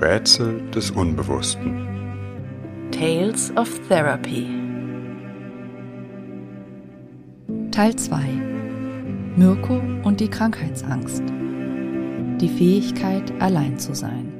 Rätsel 0.00 0.62
des 0.70 0.90
Unbewussten. 0.92 1.86
Tales 2.90 3.52
of 3.56 3.68
Therapy. 3.88 4.46
Teil 7.70 7.94
2 7.94 8.16
Mirko 9.36 9.80
und 10.02 10.20
die 10.20 10.28
Krankheitsangst. 10.28 11.22
Die 12.40 12.48
Fähigkeit, 12.48 13.30
allein 13.40 13.78
zu 13.78 13.94
sein. 13.94 14.39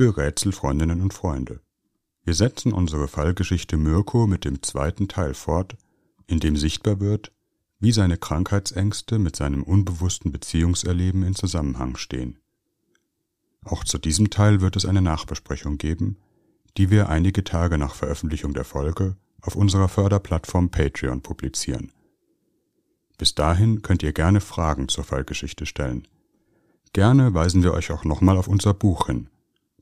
Liebe 0.00 0.16
Rätselfreundinnen 0.16 1.00
und 1.00 1.12
Freunde, 1.12 1.60
wir 2.22 2.34
setzen 2.34 2.72
unsere 2.72 3.08
Fallgeschichte 3.08 3.76
Mirko 3.76 4.28
mit 4.28 4.44
dem 4.44 4.62
zweiten 4.62 5.08
Teil 5.08 5.34
fort, 5.34 5.76
in 6.28 6.38
dem 6.38 6.56
sichtbar 6.56 7.00
wird, 7.00 7.32
wie 7.80 7.90
seine 7.90 8.16
Krankheitsängste 8.16 9.18
mit 9.18 9.34
seinem 9.34 9.64
unbewussten 9.64 10.30
Beziehungserleben 10.30 11.24
in 11.24 11.34
Zusammenhang 11.34 11.96
stehen. 11.96 12.38
Auch 13.64 13.82
zu 13.82 13.98
diesem 13.98 14.30
Teil 14.30 14.60
wird 14.60 14.76
es 14.76 14.86
eine 14.86 15.02
Nachbesprechung 15.02 15.78
geben, 15.78 16.16
die 16.76 16.90
wir 16.90 17.08
einige 17.08 17.42
Tage 17.42 17.76
nach 17.76 17.96
Veröffentlichung 17.96 18.54
der 18.54 18.64
Folge 18.64 19.16
auf 19.40 19.56
unserer 19.56 19.88
Förderplattform 19.88 20.70
Patreon 20.70 21.22
publizieren. 21.22 21.90
Bis 23.16 23.34
dahin 23.34 23.82
könnt 23.82 24.04
ihr 24.04 24.12
gerne 24.12 24.40
Fragen 24.40 24.86
zur 24.86 25.02
Fallgeschichte 25.02 25.66
stellen. 25.66 26.06
Gerne 26.92 27.34
weisen 27.34 27.64
wir 27.64 27.72
euch 27.72 27.90
auch 27.90 28.04
nochmal 28.04 28.36
auf 28.36 28.46
unser 28.46 28.74
Buch 28.74 29.08
hin, 29.08 29.28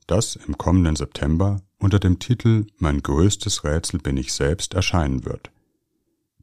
das 0.07 0.35
im 0.35 0.57
kommenden 0.57 0.95
September 0.95 1.61
unter 1.79 1.99
dem 1.99 2.19
Titel 2.19 2.65
Mein 2.77 3.01
größtes 3.03 3.63
Rätsel 3.63 3.99
bin 3.99 4.17
ich 4.17 4.33
selbst 4.33 4.73
erscheinen 4.73 5.25
wird. 5.25 5.51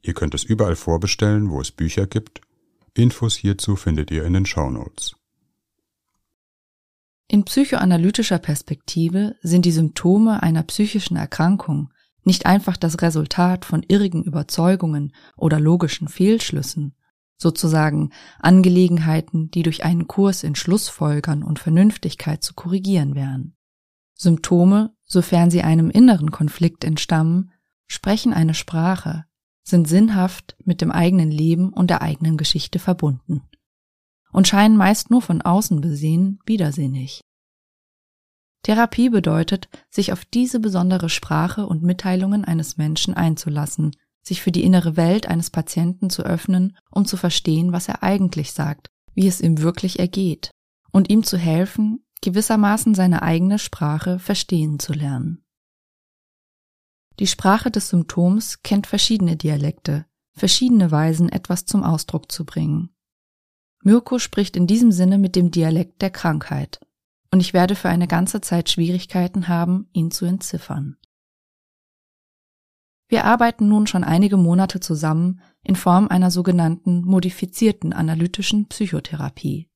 Ihr 0.03 0.15
könnt 0.15 0.35
es 0.35 0.45
überall 0.45 0.77
vorbestellen, 0.77 1.51
wo 1.51 1.61
es 1.61 1.73
Bücher 1.73 2.07
gibt. 2.07 2.43
Infos 2.95 3.37
hierzu 3.37 3.75
findet 3.75 4.11
ihr 4.11 4.25
in 4.25 4.35
den 4.35 4.47
Show 4.47 4.71
Notes. 4.71 5.17
In 7.27 7.45
psychoanalytischer 7.45 8.39
Perspektive 8.39 9.35
sind 9.43 9.65
die 9.65 9.73
Symptome 9.73 10.43
einer 10.43 10.63
psychischen 10.63 11.17
Erkrankung 11.17 11.91
nicht 12.25 12.47
einfach 12.47 12.77
das 12.77 13.03
Resultat 13.03 13.65
von 13.65 13.83
irrigen 13.83 14.23
Überzeugungen 14.23 15.15
oder 15.37 15.61
logischen 15.61 16.09
Fehlschlüssen, 16.09 16.95
sozusagen 17.37 18.11
Angelegenheiten, 18.39 19.51
die 19.51 19.63
durch 19.63 19.85
einen 19.85 20.07
Kurs 20.07 20.43
in 20.43 20.55
Schlussfolgern 20.55 21.43
und 21.43 21.59
Vernünftigkeit 21.59 22.43
zu 22.43 22.55
korrigieren 22.55 23.15
wären. 23.15 23.57
Symptome, 24.15 24.95
sofern 25.05 25.51
sie 25.51 25.63
einem 25.63 25.91
inneren 25.91 26.31
Konflikt 26.31 26.85
entstammen, 26.85 27.51
sprechen 27.87 28.33
eine 28.33 28.55
Sprache, 28.55 29.25
sind 29.63 29.89
sinnhaft 29.89 30.57
mit 30.65 30.81
dem 30.81 30.91
eigenen 30.91 31.31
Leben 31.31 31.73
und 31.73 31.91
der 31.91 32.03
eigenen 32.03 32.37
Geschichte 32.37 32.79
verbunden 32.79 33.43
und 34.35 34.49
scheinen 34.49 34.77
meist 34.77 35.11
nur 35.11 35.23
von 35.23 35.41
außen 35.41 35.81
besehen 35.81 36.41
widersinnig. 36.45 37.21
Therapie 38.63 39.09
bedeutet, 39.09 39.69
sich 39.91 40.13
auf 40.13 40.25
diese 40.25 40.59
besondere 40.59 41.09
Sprache 41.09 41.67
und 41.67 41.85
Mitteilungen 41.85 42.45
eines 42.45 42.77
Menschen 42.77 43.15
einzulassen, 43.15 43.93
sich 44.27 44.43
für 44.43 44.51
die 44.51 44.65
innere 44.65 44.97
Welt 44.97 45.29
eines 45.29 45.51
Patienten 45.51 46.11
zu 46.11 46.23
öffnen, 46.25 46.77
um 46.91 47.05
zu 47.05 47.17
verstehen, 47.17 47.73
was 47.73 47.89
er 47.89 48.03
eigentlich 48.03 48.53
sagt, 48.53 48.89
wie 49.15 49.29
es 49.29 49.41
ihm 49.41 49.61
wirklich 49.61 49.99
ergeht, 49.99 50.51
und 50.91 51.11
ihm 51.11 51.23
zu 51.23 51.37
helfen, 51.37 52.05
gewissermaßen 52.23 52.95
seine 52.95 53.23
eigene 53.23 53.59
Sprache 53.59 54.19
verstehen 54.19 54.79
zu 54.79 54.93
lernen. 54.93 55.45
Die 57.21 57.27
Sprache 57.27 57.71
des 57.71 57.91
Symptoms 57.91 58.63
kennt 58.63 58.87
verschiedene 58.87 59.37
Dialekte, 59.37 60.07
verschiedene 60.33 60.91
Weisen, 60.91 61.29
etwas 61.29 61.65
zum 61.65 61.85
Ausdruck 61.85 62.33
zu 62.33 62.45
bringen. 62.45 62.91
Mirko 63.83 64.19
spricht 64.19 64.57
in 64.57 64.67
diesem 64.67 64.91
Sinne 64.91 65.19
mit 65.19 65.37
dem 65.37 65.51
Dialekt 65.51 66.03
der 66.03 66.11
Krankheit, 66.11 66.81
und 67.31 67.41
ich 67.41 67.53
werde 67.53 67.77
für 67.77 67.89
eine 67.89 68.09
ganze 68.09 68.41
Zeit 68.41 68.71
Schwierigkeiten 68.71 69.49
haben, 69.49 69.89
ihn 69.93 70.11
zu 70.11 70.25
entziffern. 70.25 70.97
Wir 73.09 73.25
arbeiten 73.25 73.69
nun 73.69 73.87
schon 73.87 74.05
einige 74.05 74.37
Monate 74.37 74.81
zusammen 74.81 75.41
in 75.63 75.77
Form 75.77 76.09
einer 76.09 76.31
sogenannten 76.31 77.05
modifizierten 77.05 77.93
analytischen 77.93 78.67
Psychotherapie. 78.67 79.69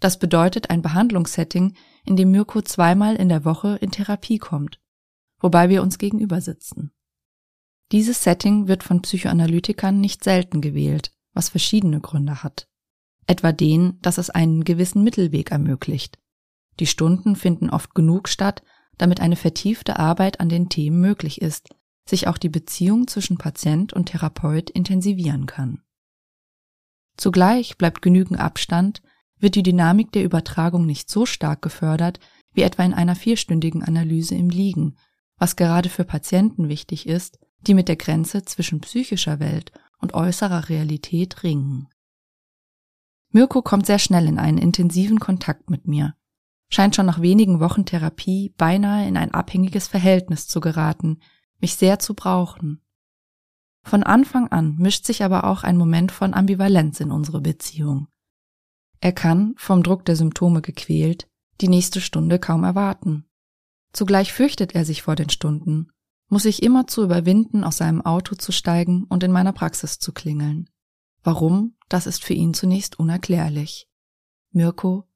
Das 0.00 0.18
bedeutet 0.18 0.70
ein 0.70 0.82
Behandlungssetting, 0.82 1.74
in 2.04 2.16
dem 2.16 2.30
Mirko 2.32 2.60
zweimal 2.62 3.16
in 3.16 3.28
der 3.28 3.44
Woche 3.44 3.78
in 3.80 3.90
Therapie 3.90 4.38
kommt, 4.38 4.80
wobei 5.38 5.68
wir 5.68 5.82
uns 5.82 5.98
gegenüber 5.98 6.40
sitzen. 6.40 6.92
Dieses 7.92 8.22
Setting 8.22 8.68
wird 8.68 8.82
von 8.82 9.02
Psychoanalytikern 9.02 10.00
nicht 10.00 10.24
selten 10.24 10.60
gewählt, 10.60 11.12
was 11.34 11.50
verschiedene 11.50 12.00
Gründe 12.00 12.42
hat. 12.42 12.68
Etwa 13.26 13.52
den, 13.52 14.00
dass 14.00 14.18
es 14.18 14.30
einen 14.30 14.64
gewissen 14.64 15.04
Mittelweg 15.04 15.52
ermöglicht. 15.52 16.18
Die 16.80 16.86
Stunden 16.86 17.36
finden 17.36 17.70
oft 17.70 17.94
genug 17.94 18.28
statt, 18.28 18.62
damit 18.98 19.20
eine 19.20 19.36
vertiefte 19.36 19.98
Arbeit 19.98 20.40
an 20.40 20.48
den 20.48 20.68
Themen 20.68 21.00
möglich 21.00 21.40
ist, 21.40 21.68
sich 22.08 22.26
auch 22.28 22.38
die 22.38 22.48
Beziehung 22.48 23.06
zwischen 23.06 23.38
Patient 23.38 23.92
und 23.92 24.06
Therapeut 24.06 24.70
intensivieren 24.70 25.46
kann. 25.46 25.82
Zugleich 27.16 27.76
bleibt 27.76 28.02
genügend 28.02 28.40
Abstand, 28.40 29.02
wird 29.38 29.54
die 29.54 29.62
Dynamik 29.62 30.12
der 30.12 30.24
Übertragung 30.24 30.86
nicht 30.86 31.10
so 31.10 31.26
stark 31.26 31.62
gefördert 31.62 32.20
wie 32.52 32.62
etwa 32.62 32.84
in 32.84 32.94
einer 32.94 33.14
vierstündigen 33.14 33.82
Analyse 33.82 34.34
im 34.34 34.50
Liegen, 34.50 34.96
was 35.38 35.56
gerade 35.56 35.88
für 35.88 36.04
Patienten 36.04 36.68
wichtig 36.68 37.06
ist, 37.06 37.38
die 37.60 37.74
mit 37.74 37.88
der 37.88 37.96
Grenze 37.96 38.44
zwischen 38.44 38.80
psychischer 38.80 39.40
Welt 39.40 39.72
und 39.98 40.14
äußerer 40.14 40.68
Realität 40.68 41.42
ringen. 41.42 41.88
Mirko 43.30 43.62
kommt 43.62 43.86
sehr 43.86 43.98
schnell 43.98 44.26
in 44.26 44.38
einen 44.38 44.58
intensiven 44.58 45.18
Kontakt 45.18 45.70
mit 45.70 45.86
mir, 45.86 46.14
scheint 46.68 46.94
schon 46.94 47.06
nach 47.06 47.20
wenigen 47.20 47.60
Wochen 47.60 47.86
Therapie 47.86 48.54
beinahe 48.56 49.08
in 49.08 49.16
ein 49.16 49.32
abhängiges 49.32 49.88
Verhältnis 49.88 50.48
zu 50.48 50.60
geraten, 50.60 51.20
mich 51.62 51.76
sehr 51.76 51.98
zu 51.98 52.14
brauchen. 52.14 52.82
Von 53.84 54.02
Anfang 54.02 54.48
an 54.48 54.76
mischt 54.76 55.06
sich 55.06 55.24
aber 55.24 55.44
auch 55.44 55.62
ein 55.62 55.76
Moment 55.76 56.12
von 56.12 56.34
Ambivalenz 56.34 57.00
in 57.00 57.10
unsere 57.10 57.40
Beziehung. 57.40 58.08
Er 59.00 59.12
kann, 59.12 59.54
vom 59.56 59.82
Druck 59.82 60.04
der 60.04 60.16
Symptome 60.16 60.62
gequält, 60.62 61.28
die 61.60 61.68
nächste 61.68 62.00
Stunde 62.00 62.38
kaum 62.38 62.64
erwarten. 62.64 63.24
Zugleich 63.92 64.32
fürchtet 64.32 64.74
er 64.74 64.84
sich 64.84 65.02
vor 65.02 65.16
den 65.16 65.30
Stunden, 65.30 65.88
muss 66.28 66.44
sich 66.44 66.62
immer 66.62 66.86
zu 66.86 67.02
überwinden, 67.02 67.64
aus 67.64 67.78
seinem 67.78 68.00
Auto 68.02 68.36
zu 68.36 68.52
steigen 68.52 69.04
und 69.04 69.22
in 69.22 69.32
meiner 69.32 69.52
Praxis 69.52 69.98
zu 69.98 70.12
klingeln. 70.12 70.70
Warum, 71.22 71.76
das 71.88 72.06
ist 72.06 72.24
für 72.24 72.34
ihn 72.34 72.54
zunächst 72.54 72.98
unerklärlich. 72.98 73.88
Mirko, 74.50 75.08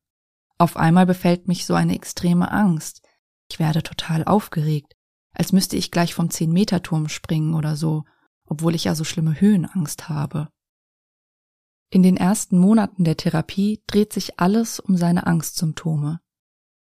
auf 0.58 0.76
einmal 0.76 1.06
befällt 1.06 1.48
mich 1.48 1.66
so 1.66 1.74
eine 1.74 1.94
extreme 1.94 2.50
Angst. 2.50 3.02
Ich 3.48 3.58
werde 3.58 3.82
total 3.82 4.24
aufgeregt 4.24 4.95
als 5.36 5.52
müsste 5.52 5.76
ich 5.76 5.90
gleich 5.90 6.14
vom 6.14 6.30
Zehn-Meter-Turm 6.30 7.08
springen 7.08 7.54
oder 7.54 7.76
so, 7.76 8.04
obwohl 8.46 8.74
ich 8.74 8.84
ja 8.84 8.94
so 8.94 9.04
schlimme 9.04 9.38
Höhenangst 9.38 10.08
habe. 10.08 10.48
In 11.90 12.02
den 12.02 12.16
ersten 12.16 12.58
Monaten 12.58 13.04
der 13.04 13.16
Therapie 13.16 13.82
dreht 13.86 14.12
sich 14.12 14.40
alles 14.40 14.80
um 14.80 14.96
seine 14.96 15.26
Angstsymptome. 15.26 16.20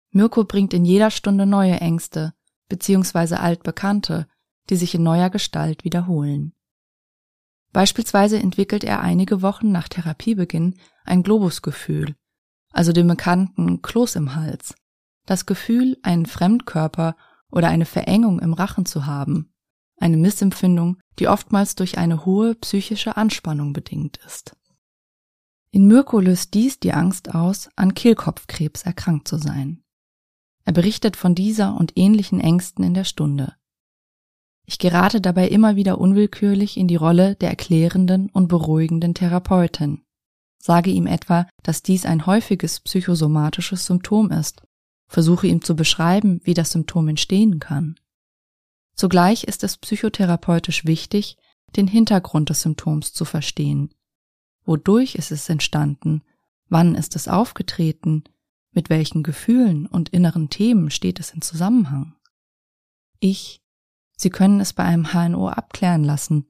Mirko 0.10 0.44
bringt 0.44 0.74
in 0.74 0.86
jeder 0.86 1.12
Stunde 1.12 1.46
neue 1.46 1.80
Ängste, 1.80 2.34
beziehungsweise 2.68 3.40
altbekannte, 3.40 4.28
die 4.70 4.76
sich 4.76 4.96
in 4.96 5.04
neuer 5.04 5.30
Gestalt 5.30 5.84
wiederholen. 5.84 6.54
Beispielsweise 7.72 8.40
entwickelt 8.40 8.84
er 8.84 9.02
einige 9.02 9.42
Wochen 9.42 9.72
nach 9.72 9.88
Therapiebeginn 9.88 10.76
ein 11.06 11.24
Globusgefühl, 11.24 12.16
also 12.72 12.92
den 12.92 13.08
bekannten 13.08 13.82
Kloß 13.82 14.16
im 14.16 14.36
Hals, 14.36 14.76
das 15.26 15.46
Gefühl, 15.46 15.98
einen 16.02 16.26
Fremdkörper 16.26 17.16
oder 17.52 17.68
eine 17.68 17.86
Verengung 17.86 18.40
im 18.40 18.54
Rachen 18.54 18.86
zu 18.86 19.06
haben, 19.06 19.54
eine 19.98 20.18
Missempfindung, 20.18 20.98
die 21.20 21.28
oftmals 21.28 21.76
durch 21.76 21.98
eine 21.98 22.26
hohe 22.26 22.56
psychische 22.56 23.18
Anspannung 23.18 23.74
bedingt 23.74 24.18
ist. 24.26 24.56
In 25.72 25.88
Mirko 25.88 26.20
löst 26.20 26.54
dies 26.54 26.80
die 26.80 26.94
Angst 26.94 27.34
aus, 27.34 27.70
an 27.76 27.94
Kehlkopfkrebs 27.94 28.84
erkrankt 28.84 29.28
zu 29.28 29.38
sein. 29.38 29.84
Er 30.66 30.74
berichtet 30.74 31.16
von 31.16 31.34
dieser 31.34 31.78
und 31.80 31.94
ähnlichen 31.96 32.40
Ängsten 32.40 32.84
in 32.84 32.94
der 32.94 33.06
Stunde. 33.06 33.56
Ich 34.66 34.80
gerate 34.80 35.22
dabei 35.22 35.48
immer 35.48 35.76
wieder 35.76 35.98
unwillkürlich 35.98 36.78
in 36.78 36.88
die 36.88 36.96
Rolle 36.96 37.36
der 37.36 37.50
erklärenden 37.50 38.30
und 38.30 38.48
beruhigenden 38.48 39.14
Therapeutin, 39.14 40.02
sage 40.60 40.92
ihm 40.92 41.08
etwa, 41.08 41.48
dass 41.64 41.84
dies 41.84 42.06
ein 42.06 42.26
häufiges 42.26 42.80
psychosomatisches 42.80 43.86
Symptom 43.86 44.32
ist 44.32 44.62
versuche 45.12 45.46
ihm 45.46 45.62
zu 45.62 45.76
beschreiben, 45.76 46.40
wie 46.46 46.54
das 46.54 46.72
Symptom 46.72 47.10
entstehen 47.10 47.60
kann. 47.60 48.00
Zugleich 48.96 49.44
ist 49.44 49.62
es 49.66 49.78
psychotherapeutisch 49.78 50.86
wichtig, 50.86 51.38
den 51.76 51.88
Hintergrund 51.88 52.50
des 52.50 52.62
Symptoms 52.62 53.12
zu 53.12 53.26
verstehen. 53.26 53.94
Wodurch 54.64 55.16
ist 55.16 55.32
es 55.32 55.50
entstanden? 55.50 56.24
Wann 56.70 56.96
ist 56.96 57.18
es 57.18 57.28
aufgetreten? 57.28 58.24
Mit 58.72 58.90
welchen 58.90 59.22
Gefühlen 59.22 59.86
und 59.86 60.08
inneren 60.10 60.50
Themen 60.50 60.90
steht 60.90 61.20
es 61.20 61.32
in 61.32 61.42
Zusammenhang? 61.42 62.16
Ich. 63.20 63.62
Sie 64.16 64.30
können 64.30 64.62
es 64.62 64.72
bei 64.72 64.84
einem 64.84 65.12
HNO 65.12 65.50
abklären 65.50 66.06
lassen, 66.06 66.46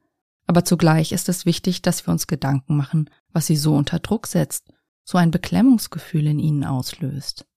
aber 0.46 0.66
zugleich 0.66 1.14
ist 1.14 1.30
es 1.30 1.48
wichtig, 1.48 1.82
dass 1.82 2.06
wir 2.06 2.12
uns 2.12 2.28
Gedanken 2.28 2.78
machen, 2.78 3.10
was 3.32 3.48
sie 3.48 3.56
so 3.56 3.76
unter 3.76 3.98
Druck 3.98 4.28
setzt, 4.28 4.72
so 5.04 5.18
ein 5.18 5.32
Beklemmungsgefühl 5.32 6.28
in 6.28 6.38
ihnen 6.38 6.64
auslöst. 6.64 7.48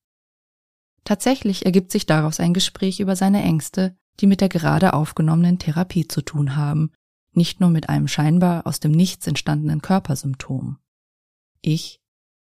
Tatsächlich 1.04 1.66
ergibt 1.66 1.92
sich 1.92 2.06
daraus 2.06 2.40
ein 2.40 2.54
Gespräch 2.54 3.00
über 3.00 3.14
seine 3.14 3.42
Ängste, 3.42 3.96
die 4.20 4.26
mit 4.26 4.40
der 4.40 4.48
gerade 4.48 4.94
aufgenommenen 4.94 5.58
Therapie 5.58 6.08
zu 6.08 6.22
tun 6.22 6.56
haben, 6.56 6.92
nicht 7.32 7.60
nur 7.60 7.70
mit 7.70 7.88
einem 7.88 8.08
scheinbar 8.08 8.66
aus 8.66 8.80
dem 8.80 8.92
Nichts 8.92 9.26
entstandenen 9.26 9.82
Körpersymptom. 9.82 10.78
Ich 11.60 12.00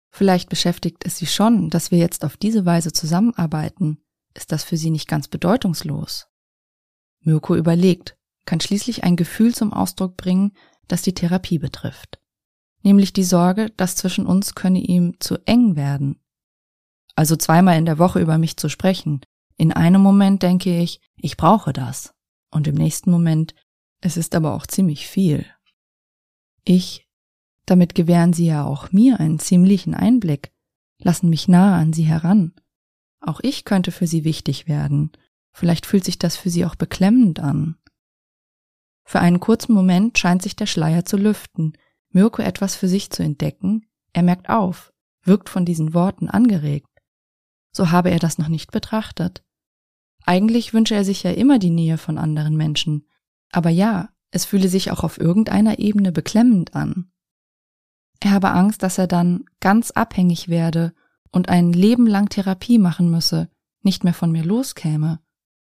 Vielleicht 0.10 0.50
beschäftigt 0.50 1.06
es 1.06 1.18
Sie 1.18 1.28
schon, 1.28 1.70
dass 1.70 1.92
wir 1.92 2.00
jetzt 2.00 2.26
auf 2.26 2.38
diese 2.38 2.66
Weise 2.66 2.92
zusammenarbeiten. 2.92 4.00
Ist 4.34 4.52
das 4.52 4.64
für 4.64 4.78
Sie 4.78 4.90
nicht 4.90 5.08
ganz 5.08 5.28
bedeutungslos? 5.28 6.28
Mirko 7.22 7.56
überlegt, 7.56 8.18
kann 8.46 8.60
schließlich 8.60 9.04
ein 9.04 9.16
Gefühl 9.16 9.54
zum 9.54 9.74
Ausdruck 9.74 10.18
bringen, 10.18 10.54
das 10.88 11.02
die 11.02 11.14
Therapie 11.14 11.60
betrifft. 11.60 12.20
Nämlich 12.82 13.14
die 13.14 13.24
Sorge, 13.24 13.70
dass 13.78 13.96
zwischen 13.96 14.26
uns 14.26 14.56
könne 14.56 14.80
ihm 14.80 15.20
zu 15.20 15.38
eng 15.46 15.76
werden. 15.76 16.20
Also 17.18 17.36
zweimal 17.36 17.78
in 17.78 17.86
der 17.86 18.00
Woche 18.00 18.22
über 18.22 18.38
mich 18.38 18.56
zu 18.56 18.70
sprechen. 18.70 19.20
In 19.58 19.74
einem 19.74 20.02
Moment 20.02 20.42
denke 20.44 20.80
ich, 20.80 21.02
ich 21.18 21.36
brauche 21.36 21.74
das. 21.74 22.14
Und 22.52 22.68
im 22.68 22.76
nächsten 22.76 23.12
Moment, 23.12 23.54
es 24.00 24.16
ist 24.16 24.36
aber 24.36 24.54
auch 24.54 24.66
ziemlich 24.66 25.08
viel. 25.08 25.46
Ich 26.64 27.08
damit 27.68 27.96
gewähren 27.96 28.34
sie 28.34 28.48
ja 28.48 28.64
auch 28.64 28.92
mir 28.92 29.20
einen 29.20 29.40
ziemlichen 29.40 29.94
Einblick, 29.94 30.52
lassen 31.00 31.30
mich 31.30 31.48
nahe 31.48 31.76
an 31.76 31.94
sie 31.94 32.04
heran. 32.04 32.54
Auch 33.20 33.42
ich 33.44 33.66
könnte 33.66 33.92
für 33.92 34.08
sie 34.08 34.24
wichtig 34.24 34.68
werden. 34.68 35.12
Vielleicht 35.52 35.86
fühlt 35.86 36.06
sich 36.06 36.18
das 36.18 36.38
für 36.38 36.50
sie 36.50 36.66
auch 36.66 36.76
beklemmend 36.76 37.40
an. 37.40 37.76
Für 39.04 39.20
einen 39.20 39.42
kurzen 39.42 39.74
Moment 39.74 40.18
scheint 40.18 40.42
sich 40.42 40.56
der 40.56 40.66
Schleier 40.66 41.04
zu 41.04 41.18
lüften, 41.18 41.74
Mirko 42.10 42.42
etwas 42.42 42.76
für 42.76 42.88
sich 42.88 43.10
zu 43.10 43.22
entdecken. 43.22 43.86
Er 44.14 44.24
merkt 44.24 44.50
auf, 44.50 44.94
wirkt 45.24 45.50
von 45.50 45.66
diesen 45.66 45.94
Worten 45.94 46.30
angeregt. 46.30 46.88
So 47.78 47.92
habe 47.92 48.10
er 48.10 48.18
das 48.18 48.40
noch 48.40 48.48
nicht 48.48 48.72
betrachtet. 48.72 49.44
Eigentlich 50.26 50.74
wünsche 50.74 50.96
er 50.96 51.06
sich 51.06 51.22
ja 51.22 51.30
immer 51.30 51.60
die 51.60 51.70
Nähe 51.70 52.00
von 52.00 52.18
anderen 52.18 52.58
Menschen. 52.58 53.08
Aber 53.52 53.70
ja, 53.70 54.10
es 54.32 54.46
fühle 54.46 54.68
sich 54.68 54.90
auch 54.90 55.04
auf 55.04 55.20
irgendeiner 55.20 55.78
Ebene 55.78 56.12
beklemmend 56.12 56.74
an. 56.74 57.12
Er 58.20 58.32
habe 58.32 58.50
Angst, 58.50 58.82
dass 58.82 58.98
er 58.98 59.06
dann 59.06 59.46
ganz 59.60 59.92
abhängig 59.92 60.50
werde 60.50 60.96
und 61.30 61.50
ein 61.50 61.72
Leben 61.72 62.08
lang 62.08 62.30
Therapie 62.30 62.80
machen 62.80 63.12
müsse, 63.12 63.48
nicht 63.84 64.04
mehr 64.04 64.16
von 64.16 64.32
mir 64.32 64.44
loskäme, 64.44 65.20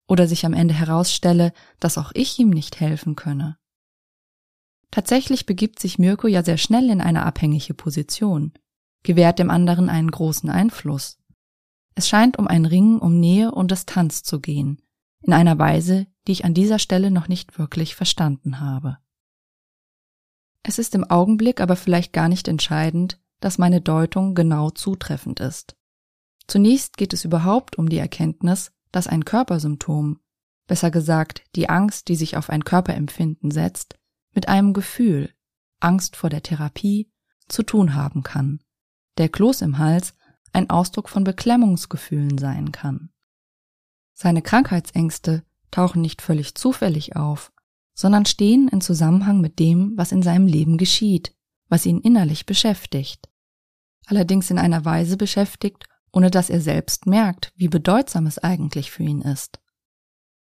oder 0.06 0.28
sich 0.28 0.44
am 0.44 0.52
Ende 0.52 0.74
herausstelle, 0.74 1.54
dass 1.80 1.96
auch 1.96 2.12
ich 2.12 2.38
ihm 2.38 2.50
nicht 2.50 2.80
helfen 2.80 3.16
könne. 3.16 3.56
Tatsächlich 4.90 5.46
begibt 5.46 5.80
sich 5.80 5.98
Mirko 5.98 6.26
ja 6.26 6.44
sehr 6.44 6.58
schnell 6.58 6.90
in 6.90 7.00
eine 7.00 7.24
abhängige 7.24 7.72
Position, 7.72 8.52
gewährt 9.04 9.38
dem 9.38 9.48
anderen 9.48 9.88
einen 9.88 10.10
großen 10.10 10.50
Einfluss. 10.50 11.23
Es 11.94 12.08
scheint 12.08 12.38
um 12.38 12.48
ein 12.48 12.64
Ringen 12.64 12.98
um 12.98 13.20
Nähe 13.20 13.52
und 13.52 13.70
Distanz 13.70 14.22
zu 14.22 14.40
gehen, 14.40 14.82
in 15.22 15.32
einer 15.32 15.58
Weise, 15.58 16.06
die 16.26 16.32
ich 16.32 16.44
an 16.44 16.54
dieser 16.54 16.78
Stelle 16.78 17.10
noch 17.10 17.28
nicht 17.28 17.58
wirklich 17.58 17.94
verstanden 17.94 18.60
habe. 18.60 18.98
Es 20.62 20.78
ist 20.78 20.94
im 20.94 21.04
Augenblick 21.04 21.60
aber 21.60 21.76
vielleicht 21.76 22.12
gar 22.12 22.28
nicht 22.28 22.48
entscheidend, 22.48 23.20
dass 23.40 23.58
meine 23.58 23.80
Deutung 23.80 24.34
genau 24.34 24.70
zutreffend 24.70 25.38
ist. 25.38 25.76
Zunächst 26.46 26.96
geht 26.96 27.12
es 27.12 27.24
überhaupt 27.24 27.76
um 27.76 27.88
die 27.88 27.98
Erkenntnis, 27.98 28.72
dass 28.90 29.06
ein 29.06 29.24
Körpersymptom, 29.24 30.20
besser 30.66 30.90
gesagt 30.90 31.44
die 31.54 31.68
Angst, 31.68 32.08
die 32.08 32.16
sich 32.16 32.36
auf 32.36 32.48
ein 32.48 32.64
Körperempfinden 32.64 33.50
setzt, 33.50 33.98
mit 34.32 34.48
einem 34.48 34.72
Gefühl, 34.72 35.32
Angst 35.80 36.16
vor 36.16 36.30
der 36.30 36.42
Therapie, 36.42 37.10
zu 37.48 37.62
tun 37.62 37.94
haben 37.94 38.22
kann, 38.22 38.60
der 39.18 39.28
Kloß 39.28 39.60
im 39.60 39.78
Hals 39.78 40.14
ein 40.54 40.70
Ausdruck 40.70 41.08
von 41.08 41.24
Beklemmungsgefühlen 41.24 42.38
sein 42.38 42.72
kann. 42.72 43.10
Seine 44.14 44.42
Krankheitsängste 44.42 45.44
tauchen 45.70 46.00
nicht 46.00 46.22
völlig 46.22 46.54
zufällig 46.54 47.16
auf, 47.16 47.52
sondern 47.94 48.26
stehen 48.26 48.68
in 48.68 48.80
Zusammenhang 48.80 49.40
mit 49.40 49.58
dem, 49.58 49.92
was 49.96 50.12
in 50.12 50.22
seinem 50.22 50.46
Leben 50.46 50.78
geschieht, 50.78 51.34
was 51.68 51.86
ihn 51.86 52.00
innerlich 52.00 52.46
beschäftigt. 52.46 53.28
Allerdings 54.06 54.50
in 54.50 54.58
einer 54.58 54.84
Weise 54.84 55.16
beschäftigt, 55.16 55.84
ohne 56.12 56.30
dass 56.30 56.50
er 56.50 56.60
selbst 56.60 57.06
merkt, 57.06 57.52
wie 57.56 57.68
bedeutsam 57.68 58.26
es 58.26 58.38
eigentlich 58.38 58.90
für 58.90 59.02
ihn 59.02 59.22
ist. 59.22 59.60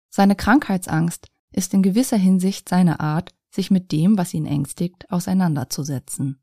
Seine 0.08 0.36
Krankheitsangst 0.36 1.28
ist 1.50 1.74
in 1.74 1.82
gewisser 1.82 2.16
Hinsicht 2.16 2.68
seine 2.68 3.00
Art, 3.00 3.34
sich 3.50 3.70
mit 3.70 3.90
dem, 3.90 4.18
was 4.18 4.34
ihn 4.34 4.46
ängstigt, 4.46 5.10
auseinanderzusetzen. 5.10 6.42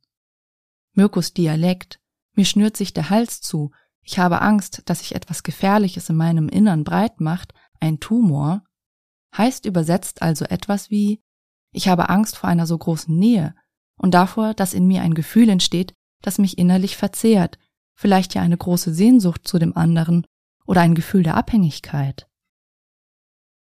Mirkus 0.93 1.33
Dialekt, 1.33 1.99
mir 2.35 2.45
schnürt 2.45 2.77
sich 2.77 2.93
der 2.93 3.09
Hals 3.09 3.41
zu, 3.41 3.71
ich 4.01 4.19
habe 4.19 4.41
Angst, 4.41 4.83
dass 4.85 4.99
sich 4.99 5.15
etwas 5.15 5.43
Gefährliches 5.43 6.09
in 6.09 6.15
meinem 6.15 6.49
Innern 6.49 6.83
breit 6.83 7.21
macht, 7.21 7.53
ein 7.79 7.99
Tumor, 7.99 8.63
heißt 9.35 9.65
übersetzt 9.65 10.21
also 10.21 10.45
etwas 10.45 10.89
wie 10.89 11.21
ich 11.73 11.87
habe 11.87 12.09
Angst 12.09 12.37
vor 12.37 12.49
einer 12.49 12.67
so 12.67 12.77
großen 12.77 13.17
Nähe 13.17 13.55
und 13.97 14.13
davor, 14.13 14.53
dass 14.53 14.73
in 14.73 14.85
mir 14.85 15.01
ein 15.01 15.15
Gefühl 15.15 15.49
entsteht, 15.49 15.95
das 16.21 16.37
mich 16.37 16.57
innerlich 16.57 16.95
verzehrt, 16.95 17.57
vielleicht 17.95 18.35
ja 18.35 18.41
eine 18.41 18.57
große 18.57 18.93
Sehnsucht 18.93 19.47
zu 19.47 19.59
dem 19.59 19.75
anderen 19.75 20.25
oder 20.65 20.81
ein 20.81 20.95
Gefühl 20.95 21.23
der 21.23 21.35
Abhängigkeit. 21.35 22.29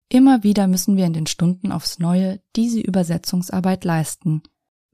Immer 0.08 0.44
wieder 0.44 0.68
müssen 0.68 0.96
wir 0.96 1.06
in 1.06 1.14
den 1.14 1.26
Stunden 1.26 1.72
aufs 1.72 1.98
Neue 1.98 2.40
diese 2.54 2.80
Übersetzungsarbeit 2.80 3.84
leisten, 3.84 4.42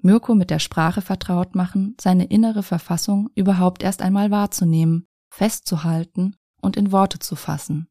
Mirko 0.03 0.35
mit 0.35 0.51
der 0.51 0.59
Sprache 0.59 1.01
vertraut 1.01 1.55
machen, 1.55 1.97
seine 2.01 2.25
innere 2.25 2.65
Verfassung 2.65 3.31
überhaupt 3.37 3.83
erst 3.83 4.03
einmal 4.03 4.33
wahrzunehmen, 4.33 5.07
festzuhalten 5.31 6.37
und 6.61 6.77
in 6.77 6.91
Worte 6.91 7.21
zu 7.21 7.37
fassen. 7.37 7.89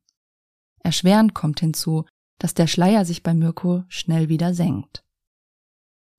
Erschwerend 0.83 1.33
kommt 1.33 1.61
hinzu, 1.61 2.05
dass 2.37 2.53
der 2.53 2.67
Schleier 2.67 3.05
sich 3.05 3.23
bei 3.23 3.33
Mirko 3.33 3.85
schnell 3.87 4.27
wieder 4.27 4.53
senkt. 4.53 5.05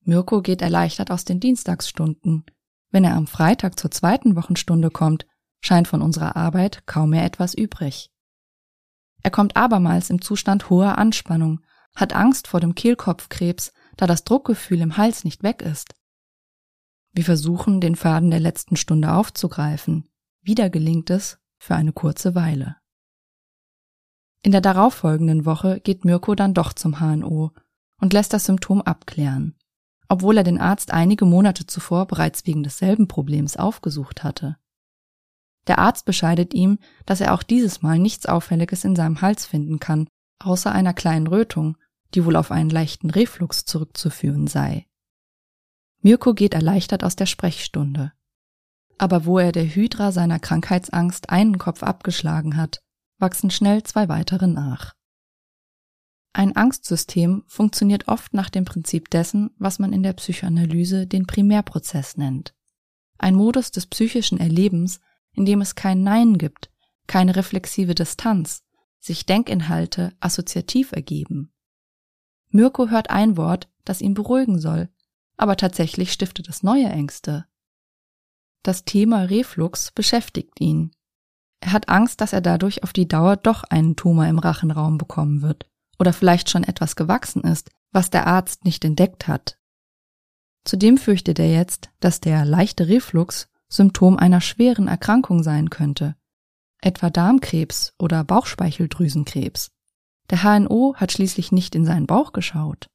Mirko 0.05 0.41
geht 0.41 0.63
erleichtert 0.63 1.11
aus 1.11 1.25
den 1.25 1.41
Dienstagsstunden. 1.41 2.45
Wenn 2.91 3.05
er 3.05 3.15
am 3.15 3.27
Freitag 3.27 3.79
zur 3.79 3.91
zweiten 3.91 4.35
Wochenstunde 4.35 4.91
kommt, 4.91 5.27
scheint 5.61 5.89
von 5.89 6.01
unserer 6.01 6.37
Arbeit 6.37 6.87
kaum 6.87 7.11
mehr 7.11 7.25
etwas 7.25 7.55
übrig. 7.55 8.11
Er 9.23 9.31
kommt 9.31 9.57
abermals 9.57 10.11
im 10.11 10.21
Zustand 10.21 10.71
hoher 10.71 10.99
Anspannung, 10.99 11.61
hat 11.95 12.15
Angst 12.15 12.49
vor 12.49 12.61
dem 12.61 12.75
Kehlkopfkrebs, 12.75 13.73
da 13.97 14.07
das 14.07 14.25
Druckgefühl 14.25 14.81
im 14.81 14.97
Hals 14.97 15.25
nicht 15.25 15.43
weg 15.43 15.63
ist. 15.63 15.95
Wir 17.13 17.25
versuchen, 17.25 17.81
den 17.81 17.97
Faden 17.97 18.31
der 18.31 18.41
letzten 18.41 18.77
Stunde 18.77 19.13
aufzugreifen. 19.13 20.09
Wieder 20.41 20.71
gelingt 20.71 21.11
es 21.11 21.39
für 21.59 21.75
eine 21.75 21.93
kurze 21.93 22.35
Weile. 22.35 22.77
In 24.43 24.51
der 24.51 24.61
darauffolgenden 24.61 25.45
Woche 25.45 25.81
geht 25.81 26.05
Mirko 26.05 26.35
dann 26.35 26.55
doch 26.55 26.73
zum 26.73 26.99
HNO 26.99 27.53
und 28.01 28.13
lässt 28.13 28.33
das 28.33 28.47
Symptom 28.47 28.83
abklären, 28.83 29.57
obwohl 30.09 30.37
er 30.39 30.43
den 30.43 30.61
Arzt 30.61 30.91
einige 30.91 31.25
Monate 31.25 31.67
zuvor 31.67 32.07
bereits 32.07 32.47
wegen 32.47 32.65
desselben 32.65 33.07
Problems 33.07 33.57
aufgesucht 33.57 34.25
hatte. 34.25 34.57
Der 35.69 35.79
Arzt 35.79 36.07
bescheidet 36.07 36.55
ihm, 36.55 36.79
dass 37.07 37.21
er 37.21 37.35
auch 37.35 37.45
dieses 37.45 37.83
Mal 37.83 38.01
nichts 38.01 38.27
Auffälliges 38.27 38.85
in 38.85 38.97
seinem 38.97 39.21
Hals 39.21 39.47
finden 39.47 39.79
kann, 39.79 40.09
außer 40.41 40.73
einer 40.73 40.93
kleinen 40.93 41.29
Rötung, 41.29 41.77
die 42.15 42.25
wohl 42.25 42.37
auf 42.37 42.51
einen 42.51 42.71
leichten 42.71 43.11
Reflux 43.11 43.65
zurückzuführen 43.65 44.47
sei. 44.47 44.87
Mirko 46.01 46.35
geht 46.35 46.55
erleichtert 46.55 47.05
aus 47.05 47.17
der 47.17 47.27
Sprechstunde. 47.27 48.13
Aber 48.99 49.25
wo 49.25 49.39
er 49.39 49.53
der 49.53 49.65
Hydra 49.65 50.13
seiner 50.13 50.39
Krankheitsangst 50.39 51.31
einen 51.31 51.59
Kopf 51.59 51.83
abgeschlagen 51.83 52.57
hat, 52.57 52.83
wachsen 53.19 53.51
schnell 53.51 53.83
zwei 53.85 54.09
weitere 54.09 54.47
nach. 54.47 54.95
Ein 56.35 56.57
Angstsystem 56.57 57.45
funktioniert 57.47 58.09
oft 58.09 58.33
nach 58.33 58.49
dem 58.49 58.65
Prinzip 58.65 59.11
dessen, 59.11 59.51
was 59.59 59.79
man 59.79 59.93
in 59.93 60.03
der 60.03 60.15
Psychoanalyse 60.15 61.07
den 61.07 61.27
Primärprozess 61.27 62.17
nennt. 62.17 62.55
Ein 63.19 63.35
Modus 63.35 63.71
des 63.71 63.87
psychischen 63.87 64.41
Erlebens, 64.41 65.01
in 65.33 65.45
dem 65.45 65.61
es 65.61 65.75
kein 65.75 66.03
Nein 66.03 66.39
gibt, 66.39 66.71
keine 67.07 67.37
reflexive 67.37 67.95
Distanz, 67.95 68.65
sich 68.99 69.27
Denkinhalte 69.27 70.15
assoziativ 70.21 70.93
ergeben. 70.93 71.53
Mirko 72.53 72.89
hört 72.89 73.11
ein 73.11 73.37
Wort, 73.37 73.69
das 73.85 74.01
ihn 74.01 74.15
beruhigen 74.15 74.61
soll, 74.61 74.89
aber 75.37 75.57
tatsächlich 75.57 76.13
stiftet 76.13 76.49
es 76.49 76.63
neue 76.63 76.87
Ängste. 76.87 77.47
Das 78.63 78.85
Thema 78.85 79.23
Reflux 79.23 79.91
beschäftigt 79.91 80.61
ihn. 80.61 80.93
Er 81.61 81.73
hat 81.73 81.89
Angst, 81.89 82.21
dass 82.21 82.33
er 82.33 82.41
dadurch 82.41 82.83
auf 82.85 82.93
die 82.93 83.09
Dauer 83.09 83.37
doch 83.37 83.65
einen 83.65 83.97
Tumor 83.97 84.27
im 84.27 84.39
Rachenraum 84.39 84.99
bekommen 84.99 85.43
wird 85.43 85.69
oder 85.99 86.13
vielleicht 86.13 86.51
schon 86.51 86.65
etwas 86.65 86.95
gewachsen 86.95 87.43
ist, 87.43 87.71
was 87.91 88.11
der 88.11 88.27
Arzt 88.27 88.65
nicht 88.65 88.85
entdeckt 88.85 89.27
hat. 89.27 89.59
Zudem 90.65 90.97
fürchtet 90.97 91.39
er 91.39 91.51
jetzt, 91.51 91.91
dass 92.01 92.21
der 92.21 92.45
leichte 92.45 92.89
Reflux 92.89 93.49
Symptom 93.69 94.17
einer 94.17 94.41
schweren 94.41 94.87
Erkrankung 94.87 95.43
sein 95.43 95.71
könnte, 95.71 96.15
etwa 96.83 97.11
Darmkrebs 97.11 97.95
oder 97.99 98.23
Bauchspeicheldrüsenkrebs. 98.23 99.72
Der 100.33 100.45
HNO 100.45 100.95
hat 100.97 101.13
schließlich 101.13 101.53
nicht 101.53 101.75
in 101.75 101.85
seinen 101.85 102.07
Bauch 102.07 102.33
geschaut. 102.33 102.87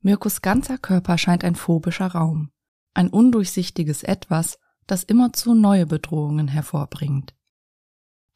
Mirkus 0.00 0.40
ganzer 0.40 0.78
Körper 0.78 1.18
scheint 1.18 1.44
ein 1.44 1.54
phobischer 1.54 2.06
Raum, 2.06 2.50
ein 2.94 3.10
undurchsichtiges 3.10 4.02
Etwas, 4.02 4.58
das 4.86 5.04
immerzu 5.04 5.52
neue 5.54 5.84
Bedrohungen 5.84 6.48
hervorbringt. 6.48 7.34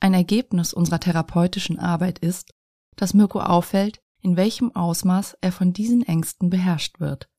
Ein 0.00 0.12
Ergebnis 0.12 0.75
unserer 0.75 1.00
therapeutischen 1.00 1.78
Arbeit 1.78 2.18
ist, 2.18 2.52
dass 2.97 3.14
Mirko 3.14 3.40
auffällt, 3.40 4.02
in 4.20 4.37
welchem 4.37 4.76
Ausmaß 4.76 5.38
er 5.40 5.52
von 5.52 5.73
diesen 5.73 6.02
Ängsten 6.02 6.50
beherrscht 6.50 7.00
wird. 7.00 7.30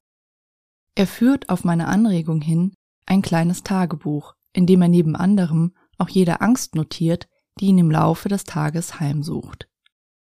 Er 0.96 1.06
führt 1.06 1.50
auf 1.50 1.64
meine 1.64 1.88
Anregung 1.88 2.42
hin 2.42 2.74
ein 3.06 3.22
kleines 3.22 3.62
Tagebuch, 3.62 4.34
in 4.52 4.66
dem 4.66 4.82
er 4.82 4.88
neben 4.88 5.16
anderem 5.16 5.76
auch 6.00 6.10
jede 6.10 6.42
Angst 6.42 6.74
notiert, 6.74 7.28
die 7.60 7.68
ihn 7.68 7.78
im 7.78 7.92
Laufe 7.92 8.30
des 8.30 8.46
Tages 8.46 9.00
heimsucht. 9.00 9.68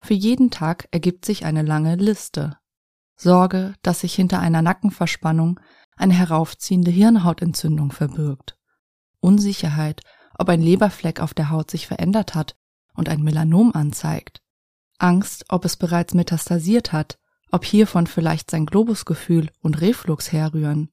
Für 0.02 0.14
jeden 0.14 0.50
Tag 0.50 0.88
ergibt 0.90 1.24
sich 1.24 1.44
eine 1.44 1.62
lange 1.62 1.94
Liste. 1.94 2.58
Sorge, 3.16 3.74
dass 3.82 4.00
sich 4.00 4.14
hinter 4.14 4.40
einer 4.40 4.60
Nackenverspannung 4.60 5.60
eine 5.96 6.14
heraufziehende 6.14 6.90
Hirnhautentzündung 6.90 7.92
verbirgt. 7.92 8.58
Unsicherheit, 9.20 10.02
ob 10.36 10.48
ein 10.48 10.60
Leberfleck 10.60 11.20
auf 11.20 11.34
der 11.34 11.50
Haut 11.50 11.70
sich 11.70 11.86
verändert 11.86 12.34
hat 12.34 12.56
und 12.94 13.08
ein 13.08 13.22
Melanom 13.22 13.72
anzeigt. 13.74 14.42
Angst, 14.98 15.44
ob 15.48 15.64
es 15.64 15.76
bereits 15.76 16.14
metastasiert 16.14 16.92
hat, 16.92 17.18
ob 17.52 17.64
hiervon 17.64 18.08
vielleicht 18.08 18.50
sein 18.50 18.66
Globusgefühl 18.66 19.50
und 19.60 19.80
Reflux 19.80 20.32
herrühren. 20.32 20.90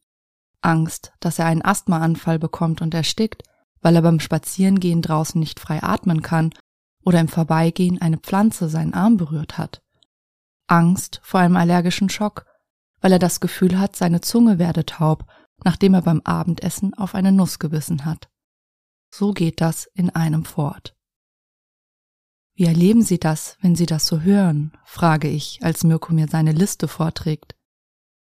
Angst, 0.62 1.13
dass 1.20 1.39
er 1.39 1.46
einen 1.46 1.66
Asthmaanfall 1.66 2.38
bekommt 2.38 2.82
und 2.82 2.94
erstickt, 2.94 3.44
weil 3.82 3.96
er 3.96 4.01
beim 4.04 4.20
Spazierengehen 4.20 5.01
draußen 5.01 5.39
nicht 5.39 5.60
frei 5.60 5.82
atmen 5.82 6.22
kann 6.22 6.51
oder 7.03 7.20
im 7.20 7.27
Vorbeigehen 7.27 8.01
eine 8.01 8.18
Pflanze 8.18 8.70
seinen 8.70 8.94
Arm 8.94 9.18
berührt 9.18 9.58
hat. 9.58 9.82
Angst 10.68 11.20
vor 11.24 11.39
einem 11.39 11.56
allergischen 11.56 12.10
Schock, 12.10 12.46
weil 13.01 13.12
er 13.12 13.20
das 13.20 13.39
Gefühl 13.39 13.79
hat, 13.79 13.96
seine 13.96 14.22
Zunge 14.22 14.60
werde 14.60 14.86
taub, 14.86 15.25
nachdem 15.63 15.94
er 15.94 16.01
beim 16.01 16.22
Abendessen 16.22 16.94
auf 16.94 17.15
eine 17.15 17.32
Nuss 17.32 17.60
gebissen 17.60 18.06
hat. 18.06 18.29
So 19.12 19.34
geht 19.34 19.62
das 19.62 19.86
in 19.94 20.10
einem 20.10 20.46
fort. 20.46 20.96
Wie 22.53 22.65
erleben 22.65 23.01
Sie 23.01 23.20
das, 23.20 23.58
wenn 23.62 23.75
Sie 23.75 23.86
das 23.86 24.06
so 24.06 24.22
hören? 24.22 24.74
frage 24.84 25.29
ich, 25.29 25.60
als 25.63 25.84
Mirko 25.84 26.13
mir 26.13 26.27
seine 26.27 26.51
Liste 26.51 26.88
vorträgt. 26.88 27.56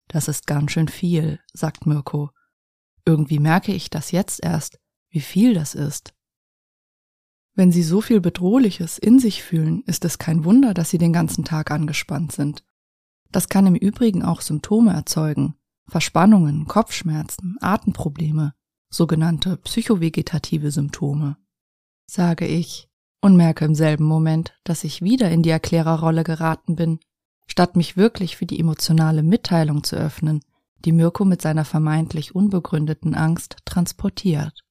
Das 0.09 0.29
ist 0.29 0.47
ganz 0.47 0.73
schön 0.73 0.89
viel, 0.89 1.41
sagt 1.53 1.87
Mirko. 1.87 2.31
Irgendwie 3.07 3.39
merke 3.39 3.73
ich 3.73 3.91
das 3.91 4.11
jetzt 4.11 4.43
erst, 4.43 4.79
wie 5.09 5.21
viel 5.21 5.55
das 5.55 5.75
ist. 5.75 6.13
Wenn 7.61 7.73
Sie 7.73 7.83
so 7.83 8.01
viel 8.01 8.23
Bedrohliches 8.23 8.97
in 8.97 9.19
sich 9.19 9.43
fühlen, 9.43 9.83
ist 9.85 10.07
es 10.07 10.17
kein 10.17 10.47
Wunder, 10.47 10.73
dass 10.73 10.89
Sie 10.89 10.97
den 10.97 11.13
ganzen 11.13 11.45
Tag 11.45 11.71
angespannt 11.71 12.33
sind. 12.33 12.65
Das 13.33 13.51
kann 13.51 13.67
im 13.67 13.75
Übrigen 13.75 14.23
auch 14.23 14.41
Symptome 14.41 14.95
erzeugen. 14.95 15.57
Verspannungen, 15.87 16.65
Kopfschmerzen, 16.65 17.59
Atemprobleme, 17.61 18.55
sogenannte 18.89 19.59
psychovegetative 19.59 20.71
Symptome. 20.71 21.37
Sage 22.07 22.47
ich, 22.47 22.89
und 23.21 23.37
merke 23.37 23.67
im 23.67 23.75
selben 23.75 24.05
Moment, 24.05 24.55
dass 24.65 24.83
ich 24.83 25.03
wieder 25.03 25.31
in 25.31 25.43
die 25.43 25.51
Erklärerrolle 25.51 26.25
geraten 26.25 26.77
bin, 26.77 26.99
statt 27.47 27.77
mich 27.77 27.95
wirklich 27.95 28.39
für 28.39 28.47
die 28.47 28.59
emotionale 28.59 29.23
Mitteilung 29.23 29.85
zu 29.85 29.97
öffnen, 29.97 30.41
die 30.87 30.93
Mirko 30.93 31.27
mit 31.27 31.43
seiner 31.43 31.67
vermeintlich 31.67 32.35
unbegründeten 32.35 33.15
Angst 33.15 33.59
transportiert. 33.67 34.65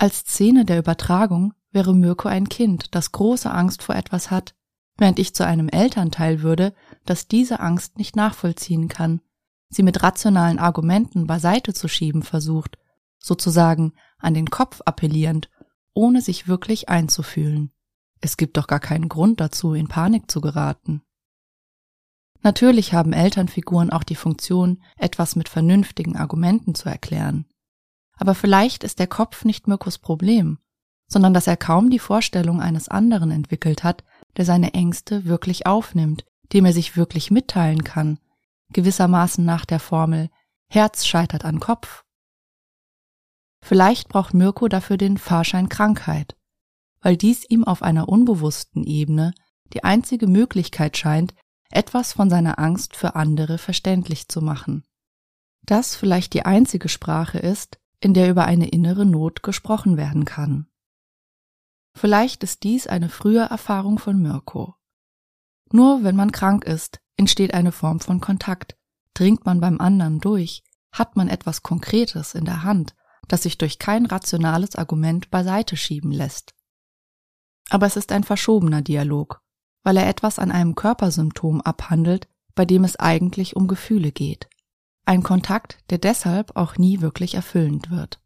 Als 0.00 0.18
Szene 0.18 0.64
der 0.64 0.78
Übertragung 0.78 1.54
wäre 1.72 1.92
Mirko 1.92 2.28
ein 2.28 2.48
Kind, 2.48 2.94
das 2.94 3.10
große 3.10 3.50
Angst 3.50 3.82
vor 3.82 3.96
etwas 3.96 4.30
hat, 4.30 4.54
während 4.96 5.18
ich 5.18 5.34
zu 5.34 5.44
einem 5.44 5.68
Elternteil 5.68 6.40
würde, 6.42 6.72
das 7.04 7.26
diese 7.26 7.58
Angst 7.58 7.98
nicht 7.98 8.14
nachvollziehen 8.14 8.86
kann, 8.86 9.20
sie 9.68 9.82
mit 9.82 10.04
rationalen 10.04 10.60
Argumenten 10.60 11.26
beiseite 11.26 11.74
zu 11.74 11.88
schieben 11.88 12.22
versucht, 12.22 12.78
sozusagen 13.18 13.92
an 14.18 14.34
den 14.34 14.50
Kopf 14.50 14.82
appellierend 14.84 15.50
ohne 15.94 16.22
sich 16.22 16.46
wirklich 16.46 16.88
einzufühlen. 16.88 17.72
Es 18.20 18.36
gibt 18.36 18.56
doch 18.56 18.68
gar 18.68 18.78
keinen 18.78 19.08
Grund 19.08 19.40
dazu, 19.40 19.74
in 19.74 19.88
Panik 19.88 20.30
zu 20.30 20.40
geraten. 20.40 21.02
Natürlich 22.42 22.92
haben 22.92 23.12
Elternfiguren 23.12 23.90
auch 23.90 24.04
die 24.04 24.14
Funktion, 24.14 24.80
etwas 24.96 25.34
mit 25.34 25.48
vernünftigen 25.48 26.16
Argumenten 26.16 26.76
zu 26.76 26.88
erklären. 26.88 27.46
Aber 28.18 28.34
vielleicht 28.34 28.84
ist 28.84 28.98
der 28.98 29.06
Kopf 29.06 29.44
nicht 29.44 29.68
Mirkos 29.68 29.98
Problem, 29.98 30.58
sondern 31.06 31.32
dass 31.32 31.46
er 31.46 31.56
kaum 31.56 31.90
die 31.90 31.98
Vorstellung 31.98 32.60
eines 32.60 32.88
anderen 32.88 33.30
entwickelt 33.30 33.84
hat, 33.84 34.04
der 34.36 34.44
seine 34.44 34.74
Ängste 34.74 35.24
wirklich 35.24 35.66
aufnimmt, 35.66 36.24
dem 36.52 36.66
er 36.66 36.72
sich 36.72 36.96
wirklich 36.96 37.30
mitteilen 37.30 37.84
kann, 37.84 38.18
gewissermaßen 38.72 39.44
nach 39.44 39.64
der 39.64 39.80
Formel 39.80 40.30
Herz 40.68 41.06
scheitert 41.06 41.44
an 41.44 41.60
Kopf 41.60 42.04
Vielleicht 43.60 44.08
braucht 44.08 44.34
Mirko 44.34 44.68
dafür 44.68 44.96
den 44.96 45.18
Fahrschein 45.18 45.68
Krankheit, 45.68 46.36
weil 47.00 47.16
dies 47.16 47.44
ihm 47.48 47.64
auf 47.64 47.82
einer 47.82 48.08
unbewussten 48.08 48.84
Ebene 48.84 49.34
die 49.72 49.84
einzige 49.84 50.26
Möglichkeit 50.26 50.96
scheint, 50.96 51.34
etwas 51.70 52.14
von 52.14 52.30
seiner 52.30 52.58
Angst 52.58 52.96
für 52.96 53.14
andere 53.14 53.58
verständlich 53.58 54.28
zu 54.28 54.40
machen. 54.40 54.84
Das 55.62 55.96
vielleicht 55.96 56.32
die 56.32 56.46
einzige 56.46 56.88
Sprache 56.88 57.38
ist, 57.38 57.78
in 58.00 58.14
der 58.14 58.30
über 58.30 58.44
eine 58.44 58.68
innere 58.68 59.04
Not 59.04 59.42
gesprochen 59.42 59.96
werden 59.96 60.24
kann. 60.24 60.68
Vielleicht 61.94 62.44
ist 62.44 62.62
dies 62.62 62.86
eine 62.86 63.08
frühe 63.08 63.40
Erfahrung 63.40 63.98
von 63.98 64.20
Mirko. 64.20 64.76
Nur 65.72 66.04
wenn 66.04 66.16
man 66.16 66.32
krank 66.32 66.64
ist, 66.64 67.00
entsteht 67.16 67.52
eine 67.54 67.72
Form 67.72 68.00
von 68.00 68.20
Kontakt, 68.20 68.76
dringt 69.14 69.44
man 69.44 69.60
beim 69.60 69.80
anderen 69.80 70.20
durch, 70.20 70.62
hat 70.92 71.16
man 71.16 71.28
etwas 71.28 71.62
Konkretes 71.62 72.34
in 72.34 72.44
der 72.44 72.62
Hand, 72.62 72.94
das 73.26 73.42
sich 73.42 73.58
durch 73.58 73.78
kein 73.78 74.06
rationales 74.06 74.76
Argument 74.76 75.30
beiseite 75.30 75.76
schieben 75.76 76.12
lässt. 76.12 76.54
Aber 77.68 77.86
es 77.86 77.96
ist 77.96 78.12
ein 78.12 78.24
verschobener 78.24 78.80
Dialog, 78.80 79.42
weil 79.82 79.96
er 79.96 80.08
etwas 80.08 80.38
an 80.38 80.50
einem 80.50 80.74
Körpersymptom 80.74 81.60
abhandelt, 81.60 82.28
bei 82.54 82.64
dem 82.64 82.84
es 82.84 82.96
eigentlich 82.96 83.56
um 83.56 83.68
Gefühle 83.68 84.12
geht. 84.12 84.48
Ein 85.08 85.22
Kontakt, 85.22 85.78
der 85.88 85.96
deshalb 85.96 86.54
auch 86.54 86.76
nie 86.76 87.00
wirklich 87.00 87.32
erfüllend 87.32 87.90
wird. 87.90 88.20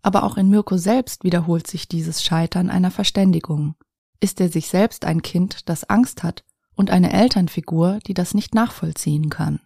Aber 0.00 0.22
auch 0.22 0.38
in 0.38 0.48
Mirko 0.48 0.78
selbst 0.78 1.24
wiederholt 1.24 1.66
sich 1.66 1.88
dieses 1.88 2.24
Scheitern 2.24 2.70
einer 2.70 2.90
Verständigung. 2.90 3.74
Ist 4.18 4.40
er 4.40 4.48
sich 4.48 4.68
selbst 4.68 5.04
ein 5.04 5.20
Kind, 5.20 5.68
das 5.68 5.90
Angst 5.90 6.22
hat 6.22 6.46
und 6.74 6.90
eine 6.90 7.12
Elternfigur, 7.12 7.98
die 8.06 8.14
das 8.14 8.32
nicht 8.32 8.54
nachvollziehen 8.54 9.28
kann? 9.28 9.60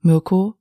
Mirko 0.00 0.54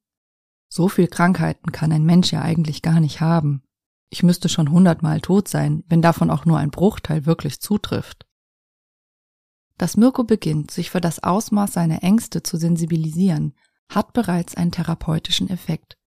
so 0.68 0.90
viel 0.90 1.08
Krankheiten 1.08 1.72
kann 1.72 1.92
ein 1.92 2.04
Mensch 2.04 2.32
ja 2.32 2.42
eigentlich 2.42 2.82
gar 2.82 3.00
nicht 3.00 3.22
haben. 3.22 3.62
Ich 4.10 4.24
müsste 4.24 4.50
schon 4.50 4.72
hundertmal 4.72 5.22
tot 5.22 5.48
sein, 5.48 5.84
wenn 5.90 6.02
davon 6.02 6.32
auch 6.32 6.44
nur 6.44 6.58
ein 6.58 6.72
Bruchteil 6.72 7.28
wirklich 7.28 7.62
zutrifft. 7.62 8.26
Dass 9.78 9.96
Mirko 9.96 10.24
beginnt, 10.24 10.72
sich 10.72 10.90
für 10.90 11.02
das 11.02 11.22
Ausmaß 11.22 11.72
seiner 11.72 12.02
Ängste 12.02 12.42
zu 12.42 12.58
sensibilisieren, 12.58 13.54
hat 13.90 14.14
bereits 14.14 14.56
einen 14.56 14.72
therapeutischen 14.72 15.50
Effekt. 15.50 15.98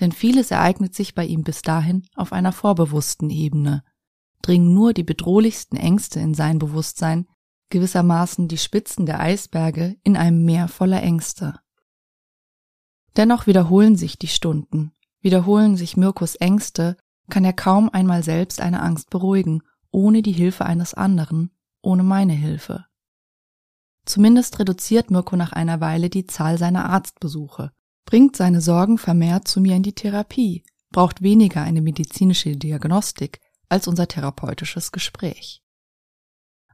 Denn 0.00 0.12
vieles 0.12 0.50
ereignet 0.50 0.94
sich 0.94 1.14
bei 1.14 1.24
ihm 1.24 1.42
bis 1.42 1.62
dahin 1.62 2.06
auf 2.14 2.32
einer 2.32 2.52
vorbewussten 2.52 3.30
Ebene, 3.30 3.84
dringen 4.40 4.74
nur 4.74 4.92
die 4.92 5.04
bedrohlichsten 5.04 5.76
Ängste 5.76 6.20
in 6.20 6.34
sein 6.34 6.58
Bewusstsein, 6.58 7.26
gewissermaßen 7.70 8.48
die 8.48 8.58
Spitzen 8.58 9.06
der 9.06 9.20
Eisberge 9.20 9.96
in 10.02 10.16
einem 10.16 10.44
Meer 10.44 10.68
voller 10.68 11.02
Ängste. 11.02 11.58
Dennoch 13.16 13.46
wiederholen 13.46 13.96
sich 13.96 14.18
die 14.18 14.28
Stunden, 14.28 14.92
wiederholen 15.20 15.76
sich 15.76 15.96
Mirkos 15.96 16.34
Ängste, 16.36 16.96
kann 17.30 17.44
er 17.44 17.52
kaum 17.52 17.88
einmal 17.90 18.22
selbst 18.22 18.60
eine 18.60 18.82
Angst 18.82 19.10
beruhigen, 19.10 19.62
ohne 19.90 20.22
die 20.22 20.32
Hilfe 20.32 20.66
eines 20.66 20.94
anderen, 20.94 21.50
ohne 21.82 22.02
meine 22.02 22.32
Hilfe. 22.32 22.86
Zumindest 24.04 24.58
reduziert 24.58 25.10
Mirko 25.10 25.36
nach 25.36 25.52
einer 25.52 25.80
Weile 25.80 26.10
die 26.10 26.26
Zahl 26.26 26.58
seiner 26.58 26.90
Arztbesuche, 26.90 27.72
bringt 28.04 28.36
seine 28.36 28.60
Sorgen 28.60 28.98
vermehrt 28.98 29.46
zu 29.46 29.60
mir 29.60 29.76
in 29.76 29.82
die 29.82 29.94
Therapie, 29.94 30.64
braucht 30.90 31.22
weniger 31.22 31.62
eine 31.62 31.82
medizinische 31.82 32.56
Diagnostik 32.56 33.40
als 33.68 33.88
unser 33.88 34.08
therapeutisches 34.08 34.92
Gespräch. 34.92 35.62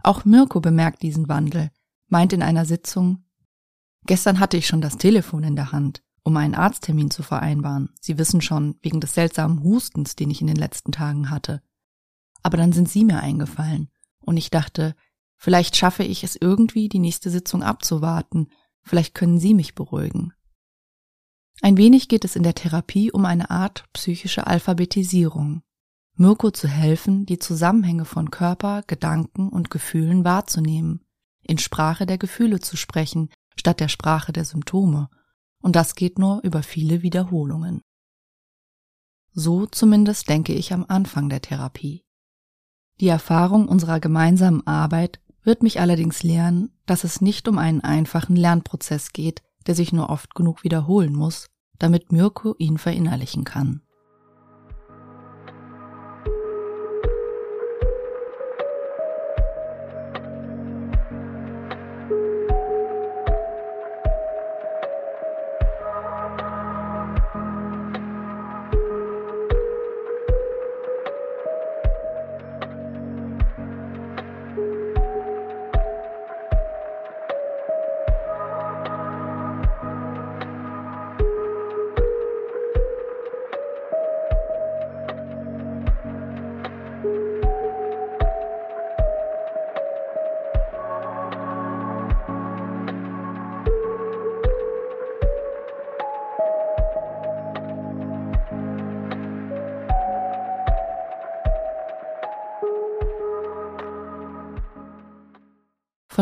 Auch 0.02 0.24
Mirko 0.24 0.60
bemerkt 0.60 1.02
diesen 1.02 1.28
Wandel, 1.28 1.70
meint 2.06 2.32
in 2.32 2.42
einer 2.42 2.64
Sitzung, 2.64 3.24
gestern 4.06 4.40
hatte 4.40 4.56
ich 4.56 4.66
schon 4.66 4.80
das 4.80 4.96
Telefon 4.96 5.44
in 5.44 5.56
der 5.56 5.72
Hand 5.72 6.02
um 6.28 6.36
einen 6.36 6.54
Arzttermin 6.54 7.10
zu 7.10 7.22
vereinbaren. 7.22 7.88
Sie 8.02 8.18
wissen 8.18 8.42
schon, 8.42 8.76
wegen 8.82 9.00
des 9.00 9.14
seltsamen 9.14 9.62
Hustens, 9.62 10.14
den 10.14 10.30
ich 10.30 10.42
in 10.42 10.46
den 10.46 10.56
letzten 10.56 10.92
Tagen 10.92 11.30
hatte. 11.30 11.62
Aber 12.42 12.58
dann 12.58 12.72
sind 12.72 12.86
Sie 12.86 13.06
mir 13.06 13.20
eingefallen, 13.20 13.88
und 14.20 14.36
ich 14.36 14.50
dachte, 14.50 14.94
vielleicht 15.38 15.76
schaffe 15.76 16.02
ich 16.02 16.24
es 16.24 16.36
irgendwie, 16.36 16.88
die 16.88 16.98
nächste 16.98 17.30
Sitzung 17.30 17.62
abzuwarten, 17.62 18.48
vielleicht 18.82 19.14
können 19.14 19.38
Sie 19.38 19.54
mich 19.54 19.74
beruhigen. 19.74 20.34
Ein 21.60 21.76
wenig 21.76 22.08
geht 22.08 22.24
es 22.24 22.36
in 22.36 22.42
der 22.42 22.54
Therapie 22.54 23.10
um 23.10 23.24
eine 23.24 23.50
Art 23.50 23.84
psychische 23.92 24.46
Alphabetisierung. 24.46 25.62
Mirko 26.14 26.50
zu 26.50 26.68
helfen, 26.68 27.26
die 27.26 27.38
Zusammenhänge 27.38 28.04
von 28.04 28.30
Körper, 28.30 28.82
Gedanken 28.86 29.48
und 29.48 29.70
Gefühlen 29.70 30.24
wahrzunehmen, 30.24 31.04
in 31.42 31.58
Sprache 31.58 32.06
der 32.06 32.18
Gefühle 32.18 32.60
zu 32.60 32.76
sprechen, 32.76 33.30
statt 33.56 33.80
der 33.80 33.88
Sprache 33.88 34.32
der 34.32 34.44
Symptome, 34.44 35.10
und 35.60 35.76
das 35.76 35.94
geht 35.94 36.18
nur 36.18 36.40
über 36.42 36.62
viele 36.62 37.02
Wiederholungen. 37.02 37.82
So 39.32 39.66
zumindest 39.66 40.28
denke 40.28 40.52
ich 40.52 40.72
am 40.72 40.84
Anfang 40.88 41.28
der 41.28 41.42
Therapie. 41.42 42.04
Die 43.00 43.08
Erfahrung 43.08 43.68
unserer 43.68 44.00
gemeinsamen 44.00 44.66
Arbeit 44.66 45.20
wird 45.44 45.62
mich 45.62 45.80
allerdings 45.80 46.22
lehren, 46.22 46.70
dass 46.86 47.04
es 47.04 47.20
nicht 47.20 47.48
um 47.48 47.58
einen 47.58 47.80
einfachen 47.80 48.36
Lernprozess 48.36 49.12
geht, 49.12 49.42
der 49.66 49.74
sich 49.74 49.92
nur 49.92 50.10
oft 50.10 50.34
genug 50.34 50.64
wiederholen 50.64 51.12
muss, 51.12 51.48
damit 51.78 52.12
Mirko 52.12 52.54
ihn 52.58 52.78
verinnerlichen 52.78 53.44
kann. 53.44 53.82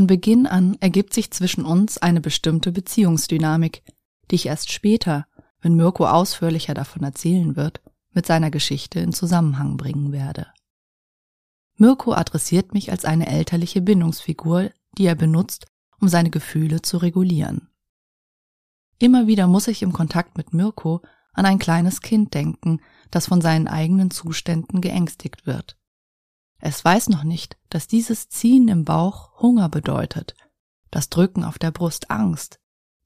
Von 0.07 0.19
Beginn 0.19 0.47
an 0.47 0.77
ergibt 0.79 1.13
sich 1.13 1.33
zwischen 1.33 1.65
uns 1.65 1.99
eine 1.99 2.21
bestimmte 2.21 2.71
Beziehungsdynamik, 2.71 3.83
die 4.31 4.37
ich 4.37 4.47
erst 4.47 4.71
später, 4.71 5.27
wenn 5.61 5.75
Mirko 5.75 6.07
ausführlicher 6.07 6.75
davon 6.75 7.03
erzählen 7.03 7.57
wird, 7.57 7.81
mit 8.13 8.25
seiner 8.25 8.53
Geschichte 8.53 9.01
in 9.01 9.13
Zusammenhang 9.13 9.77
bringen 9.77 10.13
werde. 10.13 10.47
Mirko 11.77 12.13
adressiert 12.13 12.73
mich 12.73 12.93
als 12.93 13.05
eine 13.05 13.27
elterliche 13.27 13.81
Bindungsfigur, 13.81 14.71
die 14.97 15.07
er 15.07 15.17
benutzt, 15.17 15.67
um 16.01 16.07
seine 16.07 16.31
Gefühle 16.31 16.83
zu 16.83 16.99
regulieren. 16.99 17.69
Immer 19.01 19.27
wieder 19.27 19.49
muss 19.49 19.67
ich 19.67 19.83
im 19.83 19.93
Kontakt 19.93 20.39
mit 20.39 20.55
Mirko 20.55 21.03
an 21.33 21.47
ein 21.47 21.59
kleines 21.59 22.01
Kind 22.01 22.33
denken, 22.33 22.81
das 23.11 23.27
von 23.27 23.41
seinen 23.41 23.67
eigenen 23.67 24.13
Zuständen 24.13 24.81
geängstigt 24.81 25.47
wird. 25.47 25.77
Es 26.59 26.85
weiß 26.85 27.11
noch 27.11 27.25
nicht, 27.25 27.57
dass 27.69 27.87
dieses 27.87 28.29
Ziehen 28.29 28.69
im 28.69 28.85
Bauch 28.85 29.41
Hunger 29.41 29.69
bedeutet, 29.69 30.35
das 30.91 31.11
Drücken 31.11 31.45
auf 31.45 31.59
der 31.59 31.71
Brust 31.71 32.11
Angst, 32.11 32.59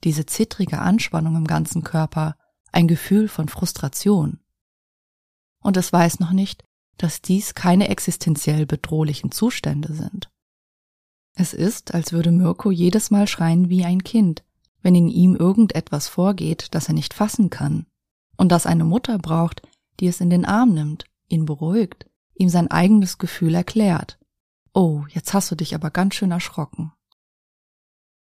diese 0.04 0.26
zittrige 0.26 0.78
Anspannung 0.78 1.36
im 1.36 1.46
ganzen 1.46 1.82
Körper. 1.82 2.36
Ein 2.72 2.86
Gefühl 2.86 3.26
von 3.26 3.48
Frustration. 3.48 4.38
Und 5.60 5.76
es 5.76 5.92
weiß 5.92 6.20
noch 6.20 6.30
nicht, 6.30 6.62
dass 6.98 7.20
dies 7.20 7.54
keine 7.54 7.88
existenziell 7.88 8.64
bedrohlichen 8.64 9.32
Zustände 9.32 9.92
sind. 9.92 10.30
Es 11.34 11.52
ist, 11.52 11.92
als 11.94 12.12
würde 12.12 12.30
Mirko 12.30 12.70
jedes 12.70 13.10
Mal 13.10 13.26
schreien 13.26 13.68
wie 13.68 13.84
ein 13.84 14.04
Kind, 14.04 14.44
wenn 14.82 14.94
in 14.94 15.08
ihm 15.08 15.34
irgendetwas 15.34 16.08
vorgeht, 16.08 16.68
das 16.74 16.86
er 16.86 16.94
nicht 16.94 17.12
fassen 17.12 17.50
kann, 17.50 17.86
und 18.36 18.52
das 18.52 18.66
eine 18.66 18.84
Mutter 18.84 19.18
braucht, 19.18 19.62
die 19.98 20.06
es 20.06 20.20
in 20.20 20.30
den 20.30 20.44
Arm 20.44 20.72
nimmt, 20.72 21.06
ihn 21.28 21.44
beruhigt 21.44 22.09
ihm 22.40 22.48
sein 22.48 22.70
eigenes 22.70 23.18
Gefühl 23.18 23.54
erklärt. 23.54 24.18
Oh, 24.72 25.04
jetzt 25.08 25.34
hast 25.34 25.50
du 25.50 25.54
dich 25.54 25.74
aber 25.74 25.90
ganz 25.90 26.14
schön 26.14 26.30
erschrocken. 26.30 26.92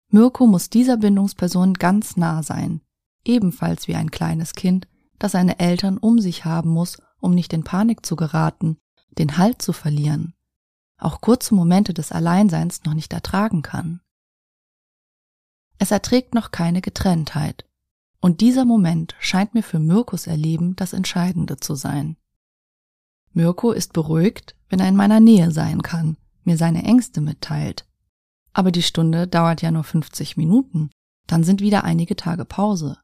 Mirko 0.09 0.47
muss 0.47 0.69
dieser 0.69 0.99
Bindungsperson 0.99 1.75
ganz 1.75 2.17
nah 2.17 2.43
sein, 2.43 2.83
ebenfalls 3.25 3.89
wie 3.89 3.95
ein 3.95 4.11
kleines 4.11 4.53
Kind, 4.53 4.87
das 5.19 5.33
seine 5.33 5.59
Eltern 5.59 5.97
um 5.97 6.19
sich 6.19 6.45
haben 6.45 6.71
muss, 6.71 7.01
um 7.21 7.33
nicht 7.33 7.53
in 7.55 7.65
Panik 7.65 8.05
zu 8.05 8.17
geraten, 8.17 8.77
den 9.19 9.39
Halt 9.39 9.63
zu 9.63 9.73
verlieren, 9.73 10.35
auch 10.99 11.21
kurze 11.21 11.55
Momente 11.55 11.95
des 11.95 12.13
Alleinseins 12.13 12.85
noch 12.85 12.95
nicht 12.95 13.13
ertragen 13.13 13.63
kann. 13.63 14.01
Es 15.79 15.91
erträgt 15.91 16.35
noch 16.35 16.51
keine 16.51 16.83
Getrenntheit, 16.83 17.65
und 18.21 18.41
dieser 18.41 18.65
Moment 18.65 19.17
scheint 19.19 19.55
mir 19.55 19.63
für 19.63 19.79
Mirkos 19.79 20.27
Erleben 20.27 20.77
das 20.77 20.93
Entscheidende 20.93 21.57
zu 21.57 21.75
sein. 21.75 22.17
Mirko 23.35 23.73
ist 23.73 23.93
beruhigt, 23.93 24.55
wenn 24.69 24.81
er 24.81 24.89
in 24.89 24.97
meiner 24.97 25.21
Nähe 25.21 25.51
sein 25.51 25.83
kann, 25.83 26.17
mir 26.45 26.57
seine 26.57 26.85
Ängste 26.85 27.21
mitteilt. 27.21 27.87
Aber 28.53 28.71
die 28.71 28.83
Stunde 28.83 29.27
dauert 29.27 29.63
ja 29.63 29.71
nur 29.71 29.85
50 29.85 30.37
Minuten, 30.37 30.91
dann 31.27 31.45
sind 31.45 31.61
wieder 31.61 31.85
einige 31.85 32.17
Tage 32.17 32.45
Pause. 32.45 32.99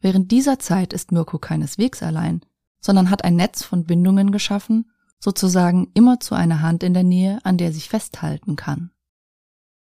Während 0.00 0.30
dieser 0.30 0.58
Zeit 0.58 0.92
ist 0.92 1.12
Mirko 1.12 1.38
keineswegs 1.38 2.02
allein, 2.02 2.40
sondern 2.80 3.10
hat 3.10 3.24
ein 3.24 3.36
Netz 3.36 3.62
von 3.62 3.84
Bindungen 3.84 4.32
geschaffen, 4.32 4.90
sozusagen 5.18 5.90
immer 5.94 6.18
zu 6.18 6.34
einer 6.34 6.62
Hand 6.62 6.82
in 6.82 6.94
der 6.94 7.04
Nähe, 7.04 7.38
an 7.44 7.58
der 7.58 7.72
sich 7.72 7.88
festhalten 7.88 8.56
kann. 8.56 8.90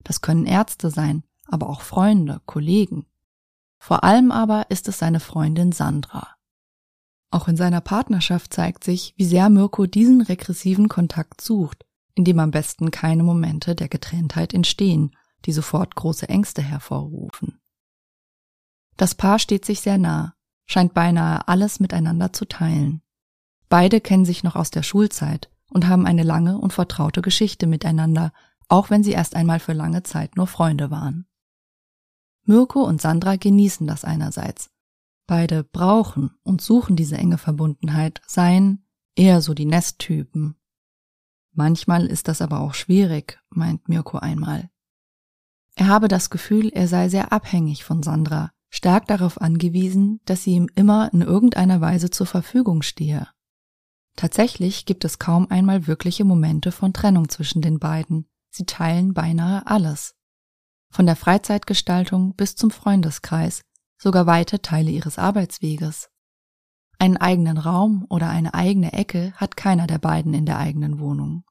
Das 0.03 0.21
können 0.21 0.45
Ärzte 0.45 0.89
sein, 0.89 1.23
aber 1.45 1.69
auch 1.69 1.81
Freunde, 1.81 2.41
Kollegen. 2.45 3.05
Vor 3.77 4.03
allem 4.03 4.31
aber 4.31 4.71
ist 4.71 4.87
es 4.87 4.99
seine 4.99 5.19
Freundin 5.19 5.73
Sandra. 5.73 6.36
Auch 7.29 7.47
in 7.47 7.57
seiner 7.57 7.81
Partnerschaft 7.81 8.53
zeigt 8.53 8.83
sich, 8.83 9.13
wie 9.17 9.25
sehr 9.25 9.49
Mirko 9.49 9.85
diesen 9.85 10.21
regressiven 10.21 10.87
Kontakt 10.87 11.41
sucht, 11.41 11.85
in 12.15 12.23
dem 12.23 12.39
am 12.39 12.51
besten 12.51 12.91
keine 12.91 13.23
Momente 13.23 13.75
der 13.75 13.89
Getrenntheit 13.89 14.53
entstehen, 14.53 15.15
die 15.45 15.51
sofort 15.51 15.95
große 15.95 16.29
Ängste 16.29 16.61
hervorrufen. 16.61 17.59
Das 18.95 19.13
Paar 19.13 19.39
steht 19.39 19.65
sich 19.65 19.81
sehr 19.81 19.97
nah, 19.97 20.35
scheint 20.65 20.93
beinahe 20.93 21.47
alles 21.47 21.79
miteinander 21.79 22.33
zu 22.33 22.45
teilen. 22.45 23.01
Beide 23.69 24.01
kennen 24.01 24.25
sich 24.25 24.43
noch 24.43 24.55
aus 24.55 24.71
der 24.71 24.83
Schulzeit 24.83 25.49
und 25.69 25.87
haben 25.87 26.05
eine 26.05 26.23
lange 26.23 26.57
und 26.57 26.73
vertraute 26.73 27.21
Geschichte 27.21 27.67
miteinander, 27.67 28.31
auch 28.69 28.89
wenn 28.89 29.03
sie 29.03 29.11
erst 29.11 29.35
einmal 29.35 29.59
für 29.59 29.73
lange 29.73 30.03
Zeit 30.03 30.35
nur 30.35 30.47
Freunde 30.47 30.89
waren. 30.89 31.27
Mirko 32.43 32.81
und 32.83 33.01
Sandra 33.01 33.35
genießen 33.35 33.85
das 33.85 34.05
einerseits, 34.05 34.69
beide 35.27 35.63
brauchen 35.63 36.31
und 36.43 36.61
suchen 36.61 36.95
diese 36.95 37.17
enge 37.17 37.37
Verbundenheit, 37.37 38.21
seien 38.25 38.85
eher 39.15 39.41
so 39.41 39.53
die 39.53 39.65
Nesttypen. 39.65 40.55
Manchmal 41.53 42.05
ist 42.05 42.27
das 42.27 42.41
aber 42.41 42.61
auch 42.61 42.73
schwierig, 42.73 43.39
meint 43.49 43.89
Mirko 43.89 44.17
einmal. 44.17 44.69
Er 45.75 45.87
habe 45.87 46.07
das 46.07 46.29
Gefühl, 46.29 46.69
er 46.69 46.87
sei 46.87 47.09
sehr 47.09 47.31
abhängig 47.31 47.83
von 47.83 48.01
Sandra, 48.01 48.51
stark 48.69 49.07
darauf 49.07 49.41
angewiesen, 49.41 50.19
dass 50.25 50.43
sie 50.43 50.55
ihm 50.55 50.69
immer 50.75 51.13
in 51.13 51.21
irgendeiner 51.21 51.81
Weise 51.81 52.09
zur 52.09 52.25
Verfügung 52.25 52.81
stehe. 52.81 53.27
Tatsächlich 54.15 54.85
gibt 54.85 55.05
es 55.05 55.19
kaum 55.19 55.49
einmal 55.51 55.85
wirkliche 55.85 56.25
Momente 56.25 56.71
von 56.71 56.93
Trennung 56.93 57.29
zwischen 57.29 57.61
den 57.61 57.77
beiden. 57.79 58.27
Sie 58.49 58.65
teilen 58.65 59.13
beinahe 59.13 59.67
alles. 59.67 60.15
Von 60.89 61.05
der 61.05 61.15
Freizeitgestaltung 61.15 62.33
bis 62.35 62.55
zum 62.55 62.71
Freundeskreis, 62.71 63.61
sogar 63.97 64.25
weite 64.25 64.61
Teile 64.61 64.91
ihres 64.91 65.17
Arbeitsweges. 65.17 66.09
Einen 66.99 67.17
eigenen 67.17 67.57
Raum 67.57 68.05
oder 68.09 68.29
eine 68.29 68.53
eigene 68.53 68.93
Ecke 68.93 69.33
hat 69.35 69.57
keiner 69.57 69.87
der 69.87 69.99
beiden 69.99 70.33
in 70.33 70.45
der 70.45 70.57
eigenen 70.57 70.99
Wohnung. 70.99 71.43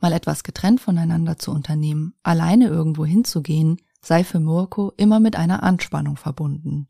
Mal 0.00 0.12
etwas 0.12 0.42
getrennt 0.42 0.80
voneinander 0.80 1.38
zu 1.38 1.50
unternehmen, 1.50 2.14
alleine 2.22 2.68
irgendwo 2.68 3.04
hinzugehen, 3.04 3.78
sei 4.00 4.24
für 4.24 4.40
Mirko 4.40 4.92
immer 4.96 5.20
mit 5.20 5.36
einer 5.36 5.62
Anspannung 5.62 6.16
verbunden. 6.16 6.88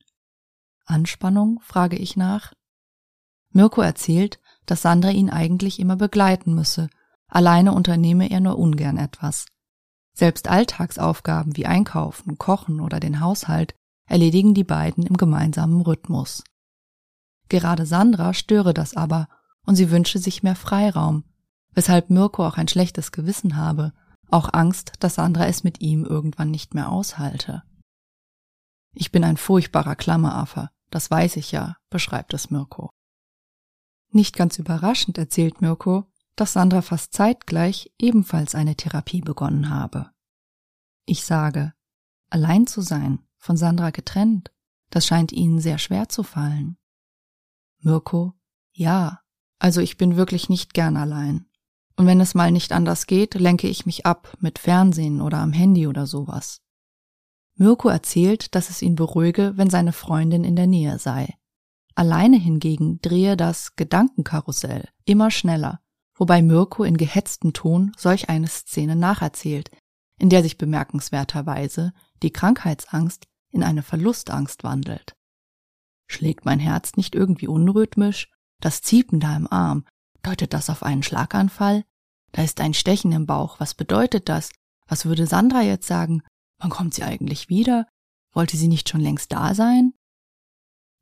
Anspannung, 0.85 1.61
frage 1.63 1.97
ich 1.97 2.17
nach. 2.17 2.53
Mirko 3.51 3.81
erzählt, 3.81 4.41
dass 4.67 4.83
Sandra 4.83 5.11
ihn 5.11 5.31
eigentlich 5.31 5.81
immer 5.81 5.97
begleiten 5.97 6.55
müsse, 6.55 6.89
alleine 7.29 7.73
unternehme 7.73 8.31
er 8.31 8.41
nur 8.41 8.59
ungern 8.59 8.99
etwas. 8.99 9.47
Selbst 10.13 10.49
Alltagsaufgaben 10.49 11.57
wie 11.57 11.67
Einkaufen, 11.67 12.39
Kochen 12.39 12.81
oder 12.81 13.01
den 13.01 13.21
Haushalt 13.21 13.75
erledigen 14.07 14.55
die 14.55 14.65
beiden 14.65 15.05
im 15.05 15.17
gemeinsamen 15.17 15.81
Rhythmus. 15.81 16.45
Gerade 17.49 17.87
Sandra 17.87 18.35
störe 18.35 18.75
das 18.75 18.97
aber 18.97 19.29
und 19.65 19.77
sie 19.77 19.91
wünsche 19.91 20.19
sich 20.19 20.43
mehr 20.43 20.57
Freiraum, 20.57 21.25
weshalb 21.73 22.11
Mirko 22.11 22.47
auch 22.47 22.57
ein 22.57 22.69
schlechtes 22.69 23.13
Gewissen 23.13 23.57
habe, 23.57 23.93
auch 24.31 24.53
Angst, 24.53 24.95
dass 25.01 25.17
Sandra 25.17 25.47
es 25.47 25.63
mit 25.63 25.81
ihm 25.81 26.05
irgendwann 26.05 26.51
nicht 26.51 26.75
mehr 26.75 26.91
aushalte. 26.91 27.63
Ich 28.95 29.13
bin 29.13 29.25
ein 29.25 29.37
furchtbarer 29.37 29.95
Klammeraffer, 29.95 30.71
das 30.91 31.11
weiß 31.11 31.37
ich 31.37 31.53
ja, 31.53 31.77
beschreibt 31.91 32.33
es 32.35 32.51
Mirko. 32.51 32.91
Nicht 34.11 34.37
ganz 34.37 34.59
überraschend 34.59 35.19
erzählt 35.19 35.61
Mirko, 35.61 36.11
dass 36.37 36.53
Sandra 36.53 36.83
fast 36.83 37.13
zeitgleich 37.13 37.93
ebenfalls 37.99 38.55
eine 38.55 38.77
Therapie 38.77 39.21
begonnen 39.21 39.71
habe. 39.71 40.11
Ich 41.05 41.25
sage, 41.25 41.73
allein 42.31 42.67
zu 42.67 42.81
sein, 42.81 43.26
von 43.39 43.57
Sandra 43.57 43.91
getrennt, 43.91 44.51
das 44.91 45.07
scheint 45.07 45.33
ihnen 45.33 45.61
sehr 45.61 45.79
schwer 45.79 46.09
zu 46.09 46.23
fallen. 46.23 46.77
Mirko, 47.81 48.35
ja, 48.73 49.21
also 49.59 49.81
ich 49.81 49.97
bin 49.97 50.17
wirklich 50.17 50.49
nicht 50.49 50.75
gern 50.75 50.97
allein. 50.97 51.47
Und 51.97 52.07
wenn 52.07 52.21
es 52.21 52.35
mal 52.35 52.51
nicht 52.51 52.73
anders 52.73 53.07
geht, 53.07 53.35
lenke 53.35 53.69
ich 53.69 53.87
mich 53.87 54.05
ab 54.05 54.37
mit 54.41 54.59
Fernsehen 54.59 55.21
oder 55.21 55.39
am 55.39 55.53
Handy 55.53 55.87
oder 55.87 56.07
sowas. 56.07 56.61
Mirko 57.55 57.89
erzählt, 57.89 58.55
dass 58.55 58.69
es 58.69 58.83
ihn 58.83 58.97
beruhige, 58.97 59.55
wenn 59.57 59.71
seine 59.71 59.93
Freundin 59.93 60.45
in 60.45 60.57
der 60.57 60.67
Nähe 60.67 60.99
sei. 60.99 61.35
Alleine 61.95 62.37
hingegen 62.37 63.01
drehe 63.01 63.37
das 63.39 63.77
Gedankenkarussell 63.77 64.89
immer 65.07 65.31
schneller, 65.31 65.81
wobei 66.15 66.43
Mirko 66.43 66.85
in 66.85 66.99
gehetztem 66.99 67.55
Ton 67.55 67.93
solch 67.97 68.29
eine 68.29 68.47
Szene 68.47 68.95
nacherzählt, 68.95 69.71
in 70.19 70.31
der 70.31 70.43
sich 70.43 70.59
bemerkenswerterweise 70.59 71.93
die 72.23 72.33
Krankheitsangst 72.33 73.27
in 73.51 73.63
eine 73.63 73.83
Verlustangst 73.83 74.65
wandelt. 74.65 75.15
Schlägt 76.09 76.45
mein 76.45 76.61
Herz 76.61 76.97
nicht 76.97 77.15
irgendwie 77.15 77.49
unrhythmisch? 77.49 78.31
Das 78.61 78.81
Ziepen 78.81 79.21
da 79.21 79.37
im 79.37 79.51
Arm, 79.51 79.85
deutet 80.23 80.55
das 80.55 80.71
auf 80.71 80.83
einen 80.83 81.03
Schlaganfall? 81.03 81.85
Da 82.33 82.43
ist 82.43 82.61
ein 82.61 82.75
Stechen 82.75 83.13
im 83.13 83.27
Bauch, 83.27 83.61
was 83.61 83.75
bedeutet 83.75 84.29
das? 84.29 84.51
Was 84.87 85.05
würde 85.05 85.27
Sandra 85.27 85.63
jetzt 85.63 85.87
sagen? 85.87 86.23
Wann 86.59 86.71
kommt 86.71 86.95
sie 86.95 87.03
eigentlich 87.03 87.49
wieder? 87.49 87.87
Wollte 88.33 88.57
sie 88.57 88.69
nicht 88.69 88.89
schon 88.89 89.01
längst 89.01 89.33
da 89.33 89.55
sein? 89.55 89.95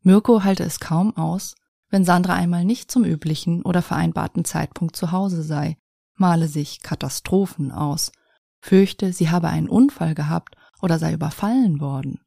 Mirko 0.02 0.42
halte 0.42 0.64
es 0.64 0.80
kaum 0.80 1.16
aus, 1.16 1.54
wenn 1.88 2.04
Sandra 2.04 2.34
einmal 2.34 2.64
nicht 2.64 2.90
zum 2.90 3.04
üblichen 3.04 3.62
oder 3.62 3.82
vereinbarten 3.82 4.44
Zeitpunkt 4.44 4.96
zu 4.96 5.12
Hause 5.12 5.42
sei, 5.42 5.76
male 6.16 6.48
sich 6.48 6.80
Katastrophen 6.82 7.72
aus, 7.72 8.12
fürchte, 8.64 9.12
sie 9.12 9.30
habe 9.30 9.48
einen 9.48 9.68
Unfall 9.68 10.14
gehabt 10.14 10.56
oder 10.80 10.98
sei 10.98 11.12
überfallen 11.12 11.80
worden. 11.80 12.20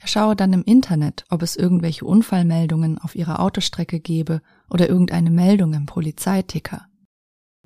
Er 0.00 0.06
schaue 0.06 0.36
dann 0.36 0.52
im 0.52 0.62
Internet, 0.62 1.24
ob 1.28 1.42
es 1.42 1.56
irgendwelche 1.56 2.04
Unfallmeldungen 2.04 2.98
auf 2.98 3.16
ihrer 3.16 3.40
Autostrecke 3.40 3.98
gebe 3.98 4.40
oder 4.70 4.88
irgendeine 4.88 5.30
Meldung 5.30 5.74
im 5.74 5.86
Polizeiticker. 5.86 6.86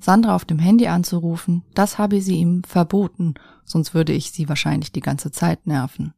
Sandra 0.00 0.35
auf 0.35 0.46
dem 0.46 0.59
Handy 0.59 0.87
anzurufen, 0.88 1.64
das 1.74 1.98
habe 1.98 2.22
sie 2.22 2.37
ihm 2.37 2.64
verboten, 2.64 3.35
sonst 3.64 3.92
würde 3.92 4.14
ich 4.14 4.33
sie 4.33 4.48
wahrscheinlich 4.48 4.90
die 4.92 5.00
ganze 5.00 5.31
Zeit 5.31 5.66
nerven. 5.66 6.14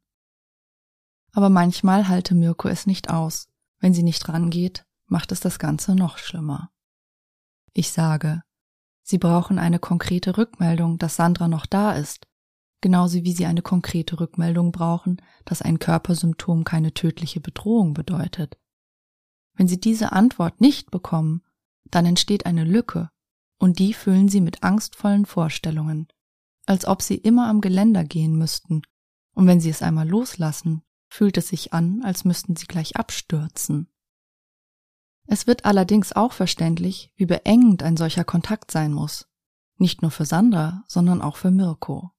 Aber 1.33 1.49
manchmal 1.49 2.07
halte 2.07 2.37
Mirko 2.37 2.69
es 2.69 2.87
nicht 2.87 3.11
aus. 3.11 3.49
Wenn 3.81 3.93
sie 3.93 4.05
nicht 4.05 4.29
rangeht, 4.29 4.87
macht 5.07 5.33
es 5.33 5.41
das 5.41 5.59
Ganze 5.59 5.97
noch 5.97 6.19
schlimmer. 6.19 6.71
Ich 7.73 7.91
sage, 7.91 8.43
Sie 9.05 9.19
brauchen 9.19 9.59
eine 9.59 9.79
konkrete 9.79 10.37
Rückmeldung, 10.37 10.99
dass 10.99 11.17
Sandra 11.17 11.47
noch 11.47 11.67
da 11.67 11.93
ist, 11.93 12.27
genauso 12.81 13.23
wie 13.23 13.33
Sie 13.33 13.47
eine 13.47 13.63
konkrete 13.63 14.19
Rückmeldung 14.19 14.73
brauchen, 14.73 15.23
dass 15.45 15.63
ein 15.63 15.79
Körpersymptom 15.79 16.65
keine 16.65 16.93
tödliche 16.93 17.41
Bedrohung 17.41 17.95
bedeutet. 17.95 18.59
Wenn 19.55 19.69
Sie 19.69 19.79
diese 19.79 20.13
Antwort 20.13 20.61
nicht 20.61 20.91
bekommen, 20.91 21.43
dann 21.91 22.07
entsteht 22.07 22.47
eine 22.47 22.65
Lücke 22.65 23.11
und 23.59 23.79
die 23.79 23.95
füllen 23.95 24.29
sie 24.29 24.41
mit 24.41 24.63
angstvollen 24.63 25.27
Vorstellungen, 25.27 26.09
als 26.67 26.87
ob 26.87 27.03
sie 27.03 27.17
immer 27.17 27.49
am 27.49 27.61
Geländer 27.61 28.05
gehen 28.05 28.37
müssten, 28.37 28.83
und 29.35 29.47
wenn 29.47 29.61
sie 29.61 29.71
es 29.71 29.83
einmal 29.83 30.09
loslassen, 30.09 30.83
fühlt 31.09 31.37
es 31.37 31.49
sich 31.49 31.73
an, 31.73 32.03
als 32.03 32.25
müssten 32.25 32.57
sie 32.57 32.67
gleich 32.67 32.97
abstürzen. 32.97 33.89
Es 35.27 35.47
wird 35.47 35.65
allerdings 35.65 36.13
auch 36.13 36.33
verständlich, 36.33 37.13
wie 37.17 37.27
beengend 37.27 37.83
ein 37.83 37.97
solcher 37.97 38.25
Kontakt 38.25 38.71
sein 38.71 38.93
muss, 38.93 39.27
nicht 39.79 40.03
nur 40.03 40.11
für 40.11 40.27
Sandra, 40.27 40.85
sondern 40.87 41.23
auch 41.23 41.37
für 41.37 41.51
Mirko. 41.51 42.11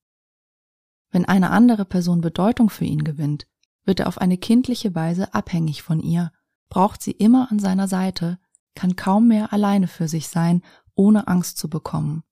Wenn 1.12 1.26
eine 1.26 1.52
andere 1.52 1.86
Person 1.86 2.22
Bedeutung 2.22 2.70
für 2.70 2.86
ihn 2.86 3.04
gewinnt, 3.04 3.48
wird 3.86 4.00
er 4.00 4.08
auf 4.08 4.18
eine 4.18 4.38
kindliche 4.38 4.96
Weise 4.96 5.34
abhängig 5.34 5.84
von 5.84 6.00
ihr, 6.00 6.32
braucht 6.70 7.02
sie 7.02 7.12
immer 7.12 7.52
an 7.52 7.60
seiner 7.60 7.88
Seite, 7.88 8.40
kann 8.74 8.96
kaum 8.96 9.28
mehr 9.28 9.54
alleine 9.54 9.88
für 9.88 10.08
sich 10.08 10.28
sein 10.28 10.62
ohne 10.96 11.28
Angst 11.28 11.58
zu 11.58 11.70
bekommen. 11.70 12.24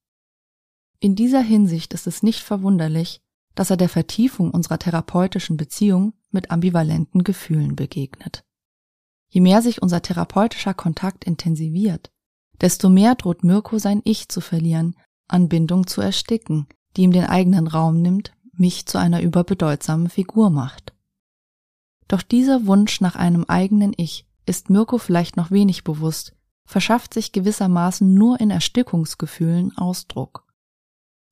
In 0.99 1.15
dieser 1.15 1.41
Hinsicht 1.41 1.93
ist 1.93 2.07
es 2.07 2.23
nicht 2.23 2.41
verwunderlich, 2.41 3.21
dass 3.55 3.69
er 3.69 3.77
der 3.77 3.89
Vertiefung 3.89 4.51
unserer 4.51 4.79
therapeutischen 4.79 5.57
Beziehung 5.57 6.13
mit 6.31 6.49
ambivalenten 6.49 7.23
Gefühlen 7.23 7.75
begegnet. 7.75 8.43
Je 9.33 9.41
mehr 9.41 9.63
sich 9.63 9.81
unser 9.81 10.03
therapeutischer 10.03 10.75
Kontakt 10.75 11.23
intensiviert, 11.23 12.11
desto 12.61 12.87
mehr 12.87 13.15
droht 13.15 13.43
Mirko 13.43 13.79
sein 13.79 13.99
Ich 14.03 14.29
zu 14.29 14.41
verlieren, 14.41 14.95
an 15.27 15.49
Bindung 15.49 15.87
zu 15.87 16.01
ersticken, 16.01 16.67
die 16.95 17.01
ihm 17.01 17.11
den 17.11 17.25
eigenen 17.25 17.65
Raum 17.65 17.99
nimmt, 17.99 18.35
mich 18.51 18.85
zu 18.85 18.99
einer 18.99 19.23
überbedeutsamen 19.23 20.11
Figur 20.11 20.51
macht. 20.51 20.93
Doch 22.07 22.21
dieser 22.21 22.67
Wunsch 22.67 23.01
nach 23.01 23.15
einem 23.15 23.43
eigenen 23.45 23.93
Ich 23.97 24.27
ist 24.45 24.69
Mirko 24.69 24.99
vielleicht 24.99 25.35
noch 25.35 25.49
wenig 25.49 25.83
bewusst, 25.83 26.35
verschafft 26.67 27.15
sich 27.15 27.31
gewissermaßen 27.31 28.13
nur 28.13 28.39
in 28.39 28.51
Erstickungsgefühlen 28.51 29.75
Ausdruck. 29.75 30.45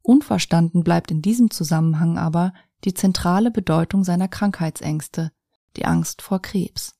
Unverstanden 0.01 0.83
bleibt 0.83 1.11
in 1.11 1.21
diesem 1.21 1.51
Zusammenhang 1.51 2.17
aber 2.17 2.51
die 2.83 2.95
zentrale 2.95 3.51
Bedeutung 3.51 4.03
seiner 4.03 4.27
Krankheitsängste, 4.27 5.31
die 5.77 5.85
Angst 5.85 6.23
vor 6.23 6.41
Krebs. 6.41 6.95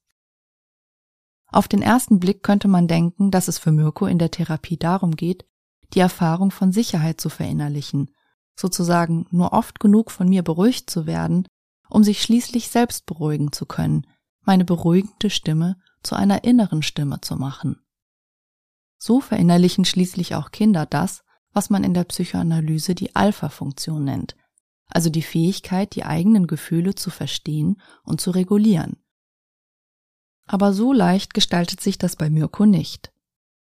Auf 1.51 1.67
den 1.67 1.81
ersten 1.81 2.19
Blick 2.19 2.43
könnte 2.43 2.67
man 2.67 2.87
denken, 2.87 3.29
dass 3.29 3.47
es 3.47 3.57
für 3.57 3.71
Mirko 3.71 4.05
in 4.05 4.19
der 4.19 4.31
Therapie 4.31 4.77
darum 4.77 5.15
geht, 5.15 5.45
die 5.93 5.99
Erfahrung 5.99 6.51
von 6.51 6.71
Sicherheit 6.71 7.19
zu 7.19 7.29
verinnerlichen, 7.29 8.09
sozusagen 8.55 9.25
nur 9.31 9.51
oft 9.51 9.79
genug 9.79 10.11
von 10.11 10.29
mir 10.29 10.43
beruhigt 10.43 10.89
zu 10.89 11.05
werden, 11.05 11.47
um 11.89 12.03
sich 12.03 12.21
schließlich 12.21 12.69
selbst 12.69 13.05
beruhigen 13.05 13.51
zu 13.51 13.65
können, 13.65 14.07
meine 14.43 14.63
beruhigende 14.63 15.29
Stimme 15.29 15.77
zu 16.03 16.15
einer 16.15 16.45
inneren 16.45 16.83
Stimme 16.83 17.19
zu 17.19 17.35
machen. 17.35 17.81
So 18.97 19.19
verinnerlichen 19.19 19.83
schließlich 19.83 20.35
auch 20.35 20.51
Kinder 20.51 20.85
das, 20.85 21.23
was 21.53 21.69
man 21.69 21.83
in 21.83 21.93
der 21.93 22.05
Psychoanalyse 22.05 22.95
die 22.95 23.15
Alpha-Funktion 23.15 24.05
nennt, 24.05 24.37
also 24.87 25.09
die 25.09 25.21
Fähigkeit, 25.21 25.95
die 25.95 26.05
eigenen 26.05 26.47
Gefühle 26.47 26.95
zu 26.95 27.09
verstehen 27.09 27.81
und 28.03 28.21
zu 28.21 28.31
regulieren. 28.31 28.97
Aber 30.51 30.73
so 30.73 30.91
leicht 30.91 31.33
gestaltet 31.33 31.79
sich 31.79 31.97
das 31.97 32.17
bei 32.17 32.29
Mirko 32.29 32.65
nicht. 32.65 33.13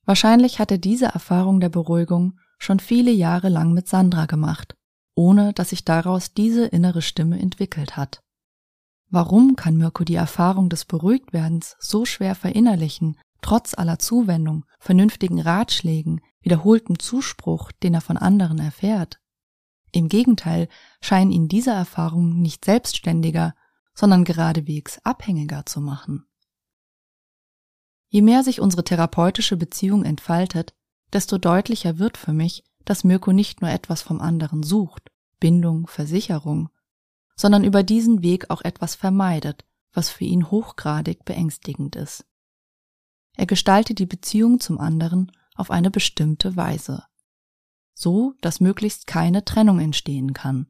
Wahrscheinlich 0.05 0.59
hat 0.59 0.69
er 0.69 0.77
diese 0.77 1.07
Erfahrung 1.07 1.59
der 1.59 1.69
Beruhigung 1.69 2.37
schon 2.59 2.79
viele 2.79 3.09
Jahre 3.09 3.49
lang 3.49 3.73
mit 3.73 3.87
Sandra 3.87 4.27
gemacht, 4.27 4.77
ohne 5.15 5.53
dass 5.53 5.69
sich 5.69 5.85
daraus 5.85 6.35
diese 6.35 6.67
innere 6.67 7.01
Stimme 7.01 7.39
entwickelt 7.39 7.97
hat. 7.97 8.21
Warum 9.09 9.55
kann 9.55 9.75
Mirko 9.75 10.03
die 10.03 10.13
Erfahrung 10.13 10.69
des 10.69 10.85
Beruhigtwerdens 10.85 11.77
so 11.79 12.05
schwer 12.05 12.35
verinnerlichen 12.35 13.17
trotz 13.41 13.73
aller 13.73 13.97
Zuwendung, 13.97 14.63
vernünftigen 14.79 15.41
Ratschlägen, 15.41 16.21
wiederholtem 16.41 16.99
Zuspruch, 16.99 17.71
den 17.71 17.95
er 17.95 18.01
von 18.01 18.17
anderen 18.17 18.59
erfährt. 18.59 19.19
Im 19.91 20.09
Gegenteil 20.09 20.67
scheinen 21.01 21.31
ihn 21.31 21.47
diese 21.47 21.71
Erfahrungen 21.71 22.39
nicht 22.39 22.65
selbstständiger, 22.65 23.55
sondern 23.95 24.25
geradewegs 24.25 24.99
abhängiger 25.03 25.65
zu 25.65 25.81
machen. 25.81 26.26
Je 28.09 28.21
mehr 28.21 28.43
sich 28.43 28.61
unsere 28.61 28.83
therapeutische 28.83 29.57
Beziehung 29.57 30.03
entfaltet, 30.05 30.73
desto 31.13 31.37
deutlicher 31.37 31.99
wird 31.99 32.17
für 32.17 32.33
mich, 32.33 32.63
dass 32.85 33.03
Mirko 33.03 33.33
nicht 33.33 33.61
nur 33.61 33.69
etwas 33.69 34.01
vom 34.01 34.21
anderen 34.21 34.63
sucht, 34.63 35.11
Bindung, 35.39 35.87
Versicherung, 35.87 36.69
sondern 37.35 37.63
über 37.63 37.83
diesen 37.83 38.23
Weg 38.23 38.49
auch 38.49 38.61
etwas 38.61 38.95
vermeidet, 38.95 39.65
was 39.93 40.09
für 40.09 40.25
ihn 40.25 40.49
hochgradig 40.49 41.25
beängstigend 41.25 41.95
ist. 41.95 42.25
Er 43.35 43.45
gestaltet 43.45 43.99
die 43.99 44.05
Beziehung 44.05 44.59
zum 44.59 44.79
anderen 44.79 45.31
auf 45.55 45.69
eine 45.69 45.91
bestimmte 45.91 46.55
Weise. 46.55 47.03
So, 47.93 48.33
dass 48.41 48.59
möglichst 48.59 49.07
keine 49.07 49.43
Trennung 49.43 49.79
entstehen 49.79 50.33
kann. 50.33 50.67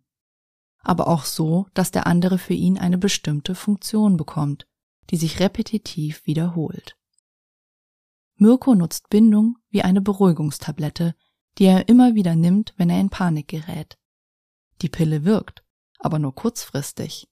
Aber 0.80 1.08
auch 1.08 1.26
so, 1.26 1.68
dass 1.74 1.92
der 1.92 2.08
andere 2.08 2.38
für 2.38 2.54
ihn 2.54 2.78
eine 2.78 2.98
bestimmte 2.98 3.56
Funktion 3.56 4.18
bekommt, 4.18 4.68
die 5.10 5.18
sich 5.18 5.40
repetitiv 5.40 6.26
wiederholt. 6.26 6.98
Mirko 8.38 8.76
nutzt 8.76 9.10
Bindung 9.10 9.58
wie 9.70 9.82
eine 9.82 10.02
Beruhigungstablette, 10.02 11.16
die 11.58 11.66
er 11.66 11.90
immer 11.90 12.16
wieder 12.16 12.36
nimmt, 12.36 12.74
wenn 12.78 12.90
er 12.90 13.00
in 13.00 13.10
Panik 13.10 13.48
gerät. 13.48 13.98
Die 14.82 14.90
Pille 14.90 15.26
wirkt, 15.26 15.64
aber 16.00 16.20
nur 16.20 16.36
kurzfristig. 16.36 17.28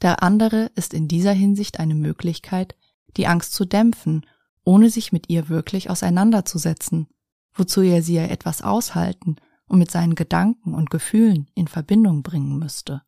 Der 0.00 0.22
andere 0.22 0.70
ist 0.74 0.94
in 0.94 1.06
dieser 1.06 1.32
Hinsicht 1.32 1.78
eine 1.78 1.94
Möglichkeit, 1.94 2.76
die 3.16 3.26
Angst 3.26 3.52
zu 3.52 3.64
dämpfen 3.64 4.24
ohne 4.64 4.90
sich 4.90 5.12
mit 5.12 5.28
ihr 5.28 5.48
wirklich 5.48 5.90
auseinanderzusetzen, 5.90 7.08
wozu 7.54 7.82
er 7.82 8.02
sie 8.02 8.14
ja 8.14 8.24
etwas 8.24 8.62
aushalten 8.62 9.36
und 9.66 9.78
mit 9.78 9.90
seinen 9.90 10.14
Gedanken 10.14 10.74
und 10.74 10.90
Gefühlen 10.90 11.50
in 11.54 11.68
Verbindung 11.68 12.22
bringen 12.22 12.58
müsste. 12.58 13.02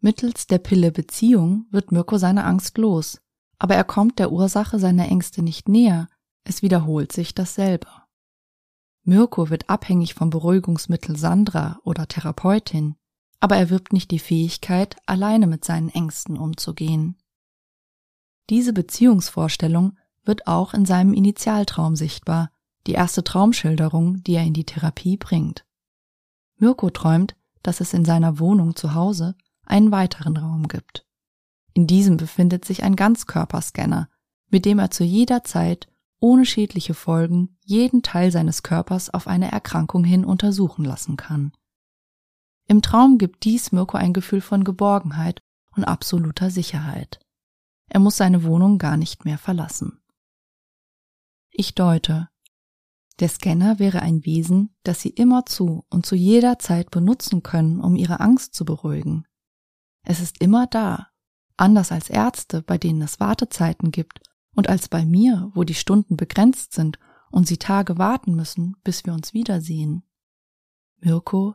Mittels 0.00 0.46
der 0.46 0.58
Pille 0.58 0.90
Beziehung 0.90 1.66
wird 1.70 1.92
Mirko 1.92 2.18
seine 2.18 2.44
Angst 2.44 2.78
los, 2.78 3.20
aber 3.62 3.76
er 3.76 3.84
kommt 3.84 4.18
der 4.18 4.32
Ursache 4.32 4.80
seiner 4.80 5.06
Ängste 5.06 5.40
nicht 5.40 5.68
näher, 5.68 6.08
Es 6.42 6.62
wiederholt 6.62 7.12
sich 7.12 7.32
dasselbe. 7.32 7.86
Mirko 9.04 9.50
wird 9.50 9.70
abhängig 9.70 10.14
vom 10.14 10.30
Beruhigungsmittel 10.30 11.16
Sandra 11.16 11.78
oder 11.84 12.08
Therapeutin, 12.08 12.96
aber 13.38 13.56
er 13.56 13.70
wirbt 13.70 13.92
nicht 13.92 14.10
die 14.10 14.18
Fähigkeit, 14.18 14.96
alleine 15.06 15.46
mit 15.46 15.64
seinen 15.64 15.90
Ängsten 15.90 16.36
umzugehen. 16.36 17.16
Diese 18.50 18.72
Beziehungsvorstellung 18.72 19.96
wird 20.24 20.48
auch 20.48 20.74
in 20.74 20.84
seinem 20.84 21.14
Initialtraum 21.14 21.94
sichtbar, 21.94 22.50
die 22.88 22.94
erste 22.94 23.22
Traumschilderung, 23.22 24.24
die 24.24 24.34
er 24.34 24.42
in 24.42 24.54
die 24.54 24.66
Therapie 24.66 25.16
bringt. 25.16 25.64
Mirko 26.56 26.90
träumt, 26.90 27.36
dass 27.62 27.80
es 27.80 27.94
in 27.94 28.04
seiner 28.04 28.40
Wohnung 28.40 28.74
zu 28.74 28.94
Hause 28.94 29.36
einen 29.64 29.92
weiteren 29.92 30.36
Raum 30.36 30.66
gibt. 30.66 31.06
In 31.74 31.86
diesem 31.86 32.16
befindet 32.16 32.64
sich 32.64 32.82
ein 32.82 32.96
Ganzkörperscanner, 32.96 34.08
mit 34.50 34.64
dem 34.64 34.78
er 34.78 34.90
zu 34.90 35.04
jeder 35.04 35.44
Zeit 35.44 35.88
ohne 36.20 36.46
schädliche 36.46 36.94
Folgen 36.94 37.56
jeden 37.64 38.02
Teil 38.02 38.30
seines 38.30 38.62
Körpers 38.62 39.10
auf 39.10 39.26
eine 39.26 39.50
Erkrankung 39.50 40.04
hin 40.04 40.24
untersuchen 40.24 40.84
lassen 40.84 41.16
kann. 41.16 41.52
Im 42.68 42.80
Traum 42.80 43.18
gibt 43.18 43.44
dies 43.44 43.72
Mirko 43.72 43.96
ein 43.96 44.12
Gefühl 44.12 44.40
von 44.40 44.62
Geborgenheit 44.62 45.40
und 45.74 45.84
absoluter 45.84 46.50
Sicherheit. 46.50 47.18
Er 47.88 48.00
muss 48.00 48.16
seine 48.16 48.44
Wohnung 48.44 48.78
gar 48.78 48.96
nicht 48.96 49.24
mehr 49.24 49.38
verlassen. 49.38 50.00
Ich 51.50 51.74
deute. 51.74 52.28
Der 53.18 53.28
Scanner 53.28 53.78
wäre 53.78 54.00
ein 54.00 54.24
Wesen, 54.24 54.74
das 54.84 55.00
Sie 55.00 55.10
immerzu 55.10 55.84
und 55.90 56.06
zu 56.06 56.14
jeder 56.14 56.58
Zeit 56.58 56.90
benutzen 56.90 57.42
können, 57.42 57.80
um 57.80 57.96
Ihre 57.96 58.20
Angst 58.20 58.54
zu 58.54 58.64
beruhigen. 58.64 59.26
Es 60.04 60.20
ist 60.20 60.40
immer 60.40 60.66
da, 60.66 61.11
anders 61.56 61.92
als 61.92 62.10
Ärzte, 62.10 62.62
bei 62.62 62.78
denen 62.78 63.02
es 63.02 63.20
Wartezeiten 63.20 63.90
gibt, 63.90 64.20
und 64.54 64.68
als 64.68 64.88
bei 64.88 65.06
mir, 65.06 65.50
wo 65.54 65.64
die 65.64 65.74
Stunden 65.74 66.16
begrenzt 66.16 66.72
sind 66.74 66.98
und 67.30 67.48
Sie 67.48 67.56
Tage 67.56 67.98
warten 67.98 68.34
müssen, 68.34 68.76
bis 68.84 69.06
wir 69.06 69.14
uns 69.14 69.32
wiedersehen. 69.32 70.02
Mirko? 71.00 71.54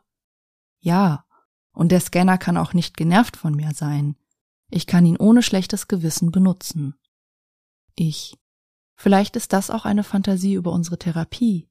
Ja, 0.79 1.25
und 1.71 1.91
der 1.91 1.99
Scanner 1.99 2.37
kann 2.37 2.57
auch 2.57 2.73
nicht 2.73 2.97
genervt 2.97 3.37
von 3.37 3.55
mir 3.55 3.71
sein. 3.73 4.15
Ich 4.69 4.87
kann 4.87 5.05
ihn 5.05 5.17
ohne 5.17 5.43
schlechtes 5.43 5.87
Gewissen 5.87 6.31
benutzen. 6.31 6.95
Ich. 7.95 8.37
Vielleicht 8.95 9.35
ist 9.35 9.53
das 9.53 9.69
auch 9.69 9.85
eine 9.85 10.03
Fantasie 10.03 10.55
über 10.55 10.71
unsere 10.71 10.97
Therapie. 10.97 11.69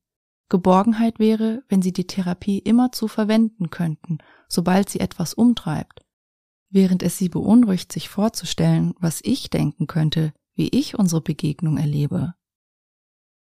Geborgenheit 0.49 1.19
wäre, 1.19 1.65
wenn 1.69 1.83
Sie 1.83 1.93
die 1.93 2.07
Therapie 2.07 2.59
immer 2.59 2.93
zu 2.93 3.09
verwenden 3.09 3.71
könnten, 3.71 4.19
sobald 4.49 4.89
sie 4.89 5.01
etwas 5.01 5.35
umtreibt. 5.35 6.06
Während 6.77 7.03
es 7.03 7.17
Sie 7.17 7.31
beunruhigt, 7.31 7.91
sich 7.91 8.11
vorzustellen, 8.11 8.93
was 9.01 9.23
ich 9.23 9.49
denken 9.49 9.87
könnte, 9.87 10.35
wie 10.53 10.69
ich 10.69 10.99
unsere 10.99 11.23
Begegnung 11.23 11.79
erlebe. 11.79 12.35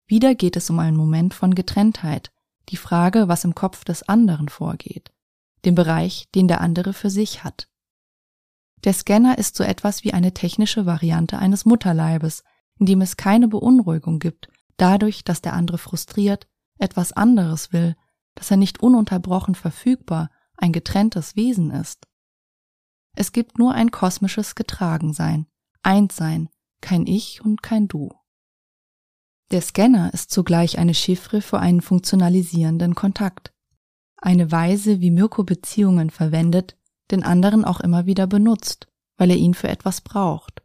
Wieder 0.05 0.35
geht 0.35 0.55
es 0.55 0.69
um 0.69 0.77
einen 0.77 0.95
Moment 0.95 1.33
von 1.33 1.55
Getrenntheit, 1.55 2.31
die 2.69 2.77
Frage, 2.77 3.27
was 3.27 3.43
im 3.43 3.55
Kopf 3.55 3.83
des 3.85 4.07
anderen 4.07 4.49
vorgeht, 4.49 5.11
den 5.65 5.73
Bereich, 5.73 6.29
den 6.35 6.47
der 6.47 6.61
andere 6.61 6.93
für 6.93 7.09
sich 7.09 7.43
hat. 7.43 7.67
Der 8.83 8.93
Scanner 8.93 9.39
ist 9.39 9.55
so 9.55 9.63
etwas 9.63 10.03
wie 10.03 10.13
eine 10.13 10.35
technische 10.35 10.85
Variante 10.85 11.39
eines 11.39 11.65
Mutterleibes, 11.65 12.43
in 12.77 12.85
dem 12.85 13.01
es 13.01 13.17
keine 13.17 13.47
Beunruhigung 13.47 14.19
gibt, 14.19 14.47
dadurch, 14.77 15.23
dass 15.23 15.41
der 15.41 15.53
andere 15.53 15.79
frustriert, 15.79 16.47
etwas 16.77 17.13
anderes 17.13 17.73
will, 17.73 17.95
dass 18.35 18.51
er 18.51 18.57
nicht 18.57 18.79
ununterbrochen 18.79 19.55
verfügbar, 19.55 20.29
ein 20.55 20.71
getrenntes 20.71 21.35
Wesen 21.35 21.71
ist. 21.71 22.05
Es 23.19 23.31
gibt 23.31 23.57
nur 23.57 23.73
ein 23.73 23.89
kosmisches 23.89 24.53
Getragensein, 24.53 25.47
Einssein, 25.81 26.49
kein 26.81 27.07
Ich 27.07 27.43
und 27.43 27.63
kein 27.63 27.87
Du. 27.87 28.11
Der 29.49 29.61
Scanner 29.61 30.13
ist 30.13 30.29
zugleich 30.29 30.77
eine 30.77 30.93
Chiffre 30.93 31.41
für 31.41 31.57
einen 31.57 31.81
funktionalisierenden 31.81 32.93
Kontakt. 32.93 33.55
Eine 34.17 34.51
Weise, 34.51 34.99
wie 34.99 35.09
Mirko 35.09 35.43
Beziehungen 35.43 36.11
verwendet, 36.11 36.77
den 37.09 37.23
anderen 37.23 37.65
auch 37.65 37.79
immer 37.79 38.05
wieder 38.05 38.27
benutzt, 38.27 38.87
weil 39.17 39.31
er 39.31 39.37
ihn 39.37 39.55
für 39.55 39.69
etwas 39.69 40.01
braucht. 40.01 40.61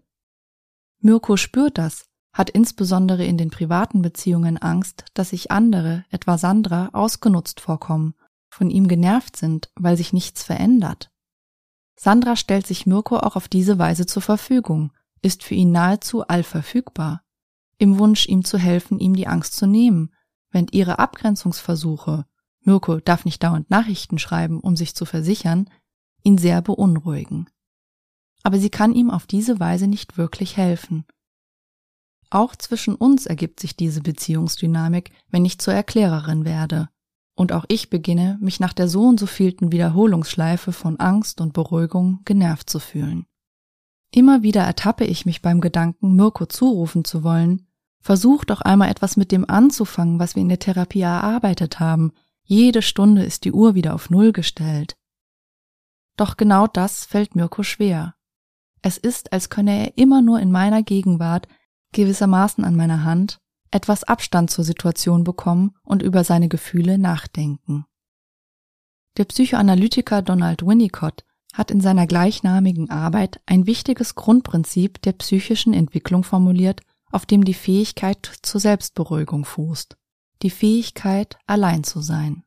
Mirko 1.00 1.38
spürt 1.38 1.78
das, 1.78 2.04
hat 2.34 2.50
insbesondere 2.50 3.24
in 3.24 3.38
den 3.38 3.48
privaten 3.48 4.02
Beziehungen 4.02 4.58
Angst, 4.58 5.06
dass 5.14 5.30
sich 5.30 5.50
andere, 5.50 6.04
etwa 6.10 6.36
Sandra, 6.36 6.90
ausgenutzt 6.92 7.60
vorkommen, 7.60 8.12
von 8.50 8.68
ihm 8.68 8.88
genervt 8.88 9.38
sind, 9.38 9.70
weil 9.74 9.96
sich 9.96 10.12
nichts 10.12 10.42
verändert. 10.42 11.11
Sandra 11.96 12.36
stellt 12.36 12.66
sich 12.66 12.86
Mirko 12.86 13.18
auch 13.18 13.36
auf 13.36 13.48
diese 13.48 13.78
Weise 13.78 14.06
zur 14.06 14.22
Verfügung, 14.22 14.92
ist 15.20 15.42
für 15.42 15.54
ihn 15.54 15.72
nahezu 15.72 16.26
allverfügbar, 16.26 17.22
im 17.78 17.98
Wunsch, 17.98 18.26
ihm 18.26 18.44
zu 18.44 18.58
helfen, 18.58 18.98
ihm 18.98 19.14
die 19.14 19.26
Angst 19.26 19.54
zu 19.54 19.66
nehmen, 19.66 20.12
während 20.50 20.72
ihre 20.72 20.98
Abgrenzungsversuche, 20.98 22.26
Mirko 22.60 23.00
darf 23.00 23.24
nicht 23.24 23.42
dauernd 23.42 23.70
Nachrichten 23.70 24.18
schreiben, 24.18 24.60
um 24.60 24.76
sich 24.76 24.94
zu 24.94 25.04
versichern, 25.04 25.68
ihn 26.22 26.38
sehr 26.38 26.62
beunruhigen 26.62 27.48
aber 28.42 28.58
sie 28.58 28.70
kann 28.70 28.92
ihm 28.92 29.10
auf 29.10 29.26
diese 29.26 29.60
Weise 29.60 29.86
nicht 29.86 30.18
wirklich 30.18 30.56
helfen. 30.56 31.04
Auch 32.30 32.56
zwischen 32.56 32.94
uns 32.94 33.26
ergibt 33.26 33.60
sich 33.60 33.76
diese 33.76 34.00
Beziehungsdynamik, 34.00 35.12
wenn 35.30 35.44
ich 35.44 35.58
zur 35.58 35.74
Erklärerin 35.74 36.44
werde. 36.44 36.88
Und 37.42 37.50
auch 37.50 37.64
ich 37.66 37.90
beginne, 37.90 38.38
mich 38.40 38.60
nach 38.60 38.72
der 38.72 38.86
so 38.86 39.02
und 39.02 39.18
so 39.18 39.26
vielten 39.26 39.72
Wiederholungsschleife 39.72 40.70
von 40.70 41.00
Angst 41.00 41.40
und 41.40 41.52
Beruhigung 41.52 42.20
genervt 42.24 42.70
zu 42.70 42.78
fühlen. 42.78 43.26
Immer 44.12 44.44
wieder 44.44 44.62
ertappe 44.62 45.04
ich 45.04 45.26
mich 45.26 45.42
beim 45.42 45.60
Gedanken, 45.60 46.14
Mirko 46.14 46.46
zurufen 46.46 47.04
zu 47.04 47.24
wollen, 47.24 47.66
versuch 47.98 48.44
doch 48.44 48.60
einmal 48.60 48.90
etwas 48.90 49.16
mit 49.16 49.32
dem 49.32 49.44
anzufangen, 49.50 50.20
was 50.20 50.36
wir 50.36 50.42
in 50.42 50.50
der 50.50 50.60
Therapie 50.60 51.00
erarbeitet 51.00 51.80
haben. 51.80 52.12
Jede 52.44 52.80
Stunde 52.80 53.24
ist 53.24 53.44
die 53.44 53.50
Uhr 53.50 53.74
wieder 53.74 53.94
auf 53.94 54.08
Null 54.08 54.30
gestellt. 54.30 54.94
Doch 56.16 56.36
genau 56.36 56.68
das 56.68 57.04
fällt 57.04 57.34
Mirko 57.34 57.64
schwer. 57.64 58.14
Es 58.82 58.98
ist, 58.98 59.32
als 59.32 59.50
könne 59.50 59.80
er 59.80 59.98
immer 59.98 60.22
nur 60.22 60.38
in 60.38 60.52
meiner 60.52 60.84
Gegenwart, 60.84 61.48
gewissermaßen 61.90 62.62
an 62.62 62.76
meiner 62.76 63.02
Hand, 63.02 63.40
etwas 63.72 64.04
Abstand 64.04 64.50
zur 64.50 64.64
Situation 64.64 65.24
bekommen 65.24 65.74
und 65.82 66.02
über 66.02 66.24
seine 66.24 66.48
Gefühle 66.48 66.98
nachdenken. 66.98 67.86
Der 69.16 69.24
Psychoanalytiker 69.24 70.22
Donald 70.22 70.64
Winnicott 70.64 71.24
hat 71.52 71.70
in 71.70 71.80
seiner 71.80 72.06
gleichnamigen 72.06 72.90
Arbeit 72.90 73.40
ein 73.44 73.66
wichtiges 73.66 74.14
Grundprinzip 74.14 75.02
der 75.02 75.12
psychischen 75.12 75.74
Entwicklung 75.74 76.24
formuliert, 76.24 76.80
auf 77.10 77.26
dem 77.26 77.44
die 77.44 77.54
Fähigkeit 77.54 78.30
zur 78.42 78.60
Selbstberuhigung 78.60 79.44
fußt, 79.44 79.96
die 80.42 80.50
Fähigkeit, 80.50 81.38
allein 81.46 81.84
zu 81.84 82.00
sein. 82.00 82.44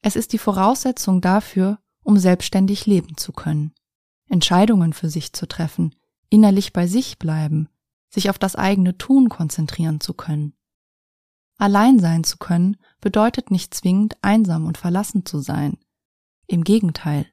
Es 0.00 0.14
ist 0.14 0.32
die 0.32 0.38
Voraussetzung 0.38 1.20
dafür, 1.20 1.80
um 2.04 2.18
selbstständig 2.18 2.86
leben 2.86 3.16
zu 3.16 3.32
können. 3.32 3.74
Entscheidungen 4.28 4.92
für 4.92 5.10
sich 5.10 5.32
zu 5.32 5.46
treffen, 5.46 5.94
innerlich 6.30 6.72
bei 6.72 6.86
sich 6.86 7.18
bleiben, 7.18 7.68
sich 8.08 8.30
auf 8.30 8.38
das 8.38 8.56
eigene 8.56 8.96
Tun 8.98 9.28
konzentrieren 9.28 10.00
zu 10.00 10.14
können. 10.14 10.54
Allein 11.58 11.98
sein 11.98 12.24
zu 12.24 12.36
können 12.36 12.76
bedeutet 13.00 13.50
nicht 13.50 13.74
zwingend 13.74 14.16
einsam 14.22 14.66
und 14.66 14.78
verlassen 14.78 15.24
zu 15.24 15.38
sein. 15.38 15.78
Im 16.46 16.64
Gegenteil. 16.64 17.26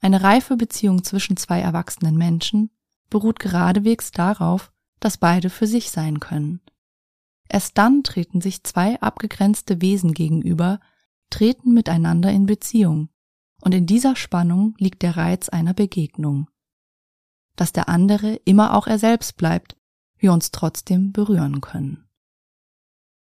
Eine 0.00 0.22
reife 0.22 0.56
Beziehung 0.56 1.04
zwischen 1.04 1.36
zwei 1.36 1.60
erwachsenen 1.60 2.16
Menschen 2.16 2.70
beruht 3.08 3.38
geradewegs 3.38 4.10
darauf, 4.10 4.72
dass 5.00 5.18
beide 5.18 5.50
für 5.50 5.66
sich 5.66 5.90
sein 5.90 6.20
können. 6.20 6.60
Erst 7.48 7.76
dann 7.78 8.02
treten 8.02 8.40
sich 8.40 8.64
zwei 8.64 9.00
abgegrenzte 9.00 9.80
Wesen 9.80 10.14
gegenüber, 10.14 10.80
treten 11.30 11.72
miteinander 11.72 12.30
in 12.30 12.46
Beziehung, 12.46 13.10
und 13.60 13.74
in 13.74 13.86
dieser 13.86 14.16
Spannung 14.16 14.74
liegt 14.78 15.02
der 15.02 15.16
Reiz 15.16 15.48
einer 15.48 15.74
Begegnung. 15.74 16.48
Dass 17.56 17.72
der 17.72 17.88
andere 17.88 18.36
immer 18.44 18.74
auch 18.74 18.86
er 18.86 18.98
selbst 18.98 19.36
bleibt, 19.36 19.76
wir 20.16 20.32
uns 20.32 20.50
trotzdem 20.50 21.12
berühren 21.12 21.60
können. 21.60 22.08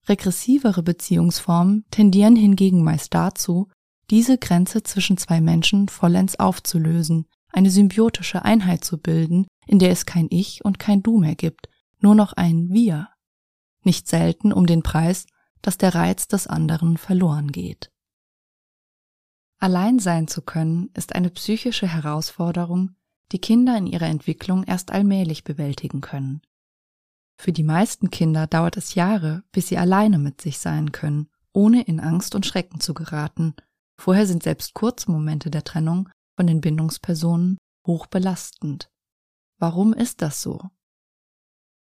Regressivere 0.08 0.82
Beziehungsformen 0.82 1.84
tendieren 1.90 2.36
hingegen 2.36 2.82
meist 2.82 3.14
dazu, 3.14 3.68
diese 4.10 4.36
Grenze 4.36 4.82
zwischen 4.82 5.16
zwei 5.16 5.40
Menschen 5.40 5.88
vollends 5.88 6.38
aufzulösen, 6.38 7.26
eine 7.52 7.70
symbiotische 7.70 8.44
Einheit 8.44 8.84
zu 8.84 8.98
bilden, 8.98 9.46
in 9.66 9.78
der 9.78 9.90
es 9.90 10.06
kein 10.06 10.26
Ich 10.30 10.64
und 10.64 10.78
kein 10.78 11.02
Du 11.02 11.18
mehr 11.18 11.36
gibt, 11.36 11.68
nur 12.00 12.14
noch 12.14 12.32
ein 12.32 12.68
Wir. 12.70 13.08
Nicht 13.84 14.08
selten 14.08 14.52
um 14.52 14.66
den 14.66 14.82
Preis, 14.82 15.26
dass 15.60 15.78
der 15.78 15.94
Reiz 15.94 16.26
des 16.26 16.46
anderen 16.46 16.96
verloren 16.96 17.52
geht. 17.52 17.90
Allein 19.58 20.00
sein 20.00 20.26
zu 20.26 20.42
können 20.42 20.90
ist 20.94 21.14
eine 21.14 21.30
psychische 21.30 21.86
Herausforderung, 21.86 22.96
die 23.32 23.40
Kinder 23.40 23.76
in 23.76 23.86
ihrer 23.86 24.06
Entwicklung 24.06 24.64
erst 24.64 24.90
allmählich 24.90 25.44
bewältigen 25.44 26.00
können. 26.00 26.42
Für 27.40 27.52
die 27.52 27.64
meisten 27.64 28.10
Kinder 28.10 28.46
dauert 28.46 28.76
es 28.76 28.94
Jahre, 28.94 29.42
bis 29.52 29.68
sie 29.68 29.78
alleine 29.78 30.18
mit 30.18 30.40
sich 30.40 30.58
sein 30.58 30.92
können, 30.92 31.28
ohne 31.52 31.82
in 31.82 31.98
Angst 31.98 32.34
und 32.34 32.46
Schrecken 32.46 32.80
zu 32.80 32.94
geraten. 32.94 33.54
Vorher 33.98 34.26
sind 34.26 34.42
selbst 34.42 34.74
kurze 34.74 35.10
Momente 35.10 35.50
der 35.50 35.64
Trennung 35.64 36.08
von 36.36 36.46
den 36.46 36.60
Bindungspersonen 36.60 37.58
hoch 37.86 38.06
belastend. 38.06 38.90
Warum 39.58 39.92
ist 39.92 40.22
das 40.22 40.42
so? 40.42 40.60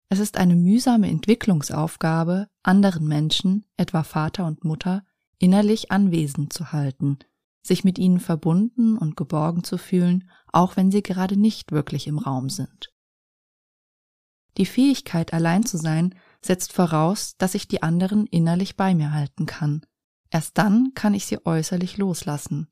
Es 0.10 0.20
ist 0.20 0.38
eine 0.38 0.56
mühsame 0.56 1.10
Entwicklungsaufgabe, 1.10 2.48
anderen 2.64 3.08
Menschen, 3.08 3.66
etwa 3.76 4.04
Vater 4.04 4.46
und 4.46 4.64
Mutter, 4.64 5.04
innerlich 5.38 5.92
anwesend 5.92 6.54
zu 6.54 6.72
halten, 6.72 7.20
sich 7.68 7.84
mit 7.84 8.00
ihnen 8.00 8.20
verbunden 8.20 8.98
und 8.98 9.18
geborgen 9.18 9.64
zu 9.64 9.78
fühlen, 9.78 10.30
auch 10.52 10.78
wenn 10.78 10.92
sie 10.92 11.04
gerade 11.04 11.38
nicht 11.38 11.72
wirklich 11.72 12.08
im 12.08 12.18
Raum 12.18 12.50
sind. 12.50 12.92
Die 14.58 14.66
Fähigkeit, 14.66 15.34
allein 15.34 15.64
zu 15.64 15.78
sein, 15.78 16.16
setzt 16.42 16.74
voraus, 16.74 17.36
dass 17.38 17.54
ich 17.54 17.68
die 17.68 17.84
anderen 17.84 18.26
innerlich 18.26 18.76
bei 18.76 18.96
mir 18.96 19.12
halten 19.12 19.46
kann. 19.46 19.86
Erst 20.30 20.58
dann 20.58 20.92
kann 20.96 21.14
ich 21.14 21.26
sie 21.26 21.46
äußerlich 21.46 21.98
loslassen. 21.98 22.68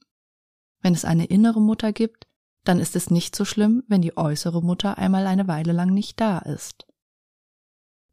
Wenn 0.81 0.93
es 0.93 1.05
eine 1.05 1.25
innere 1.25 1.61
Mutter 1.61 1.93
gibt, 1.93 2.27
dann 2.63 2.79
ist 2.79 2.95
es 2.95 3.11
nicht 3.11 3.35
so 3.35 3.45
schlimm, 3.45 3.83
wenn 3.87 4.01
die 4.01 4.17
äußere 4.17 4.61
Mutter 4.61 4.97
einmal 4.97 5.27
eine 5.27 5.47
Weile 5.47 5.71
lang 5.71 5.93
nicht 5.93 6.19
da 6.19 6.39
ist. 6.39 6.87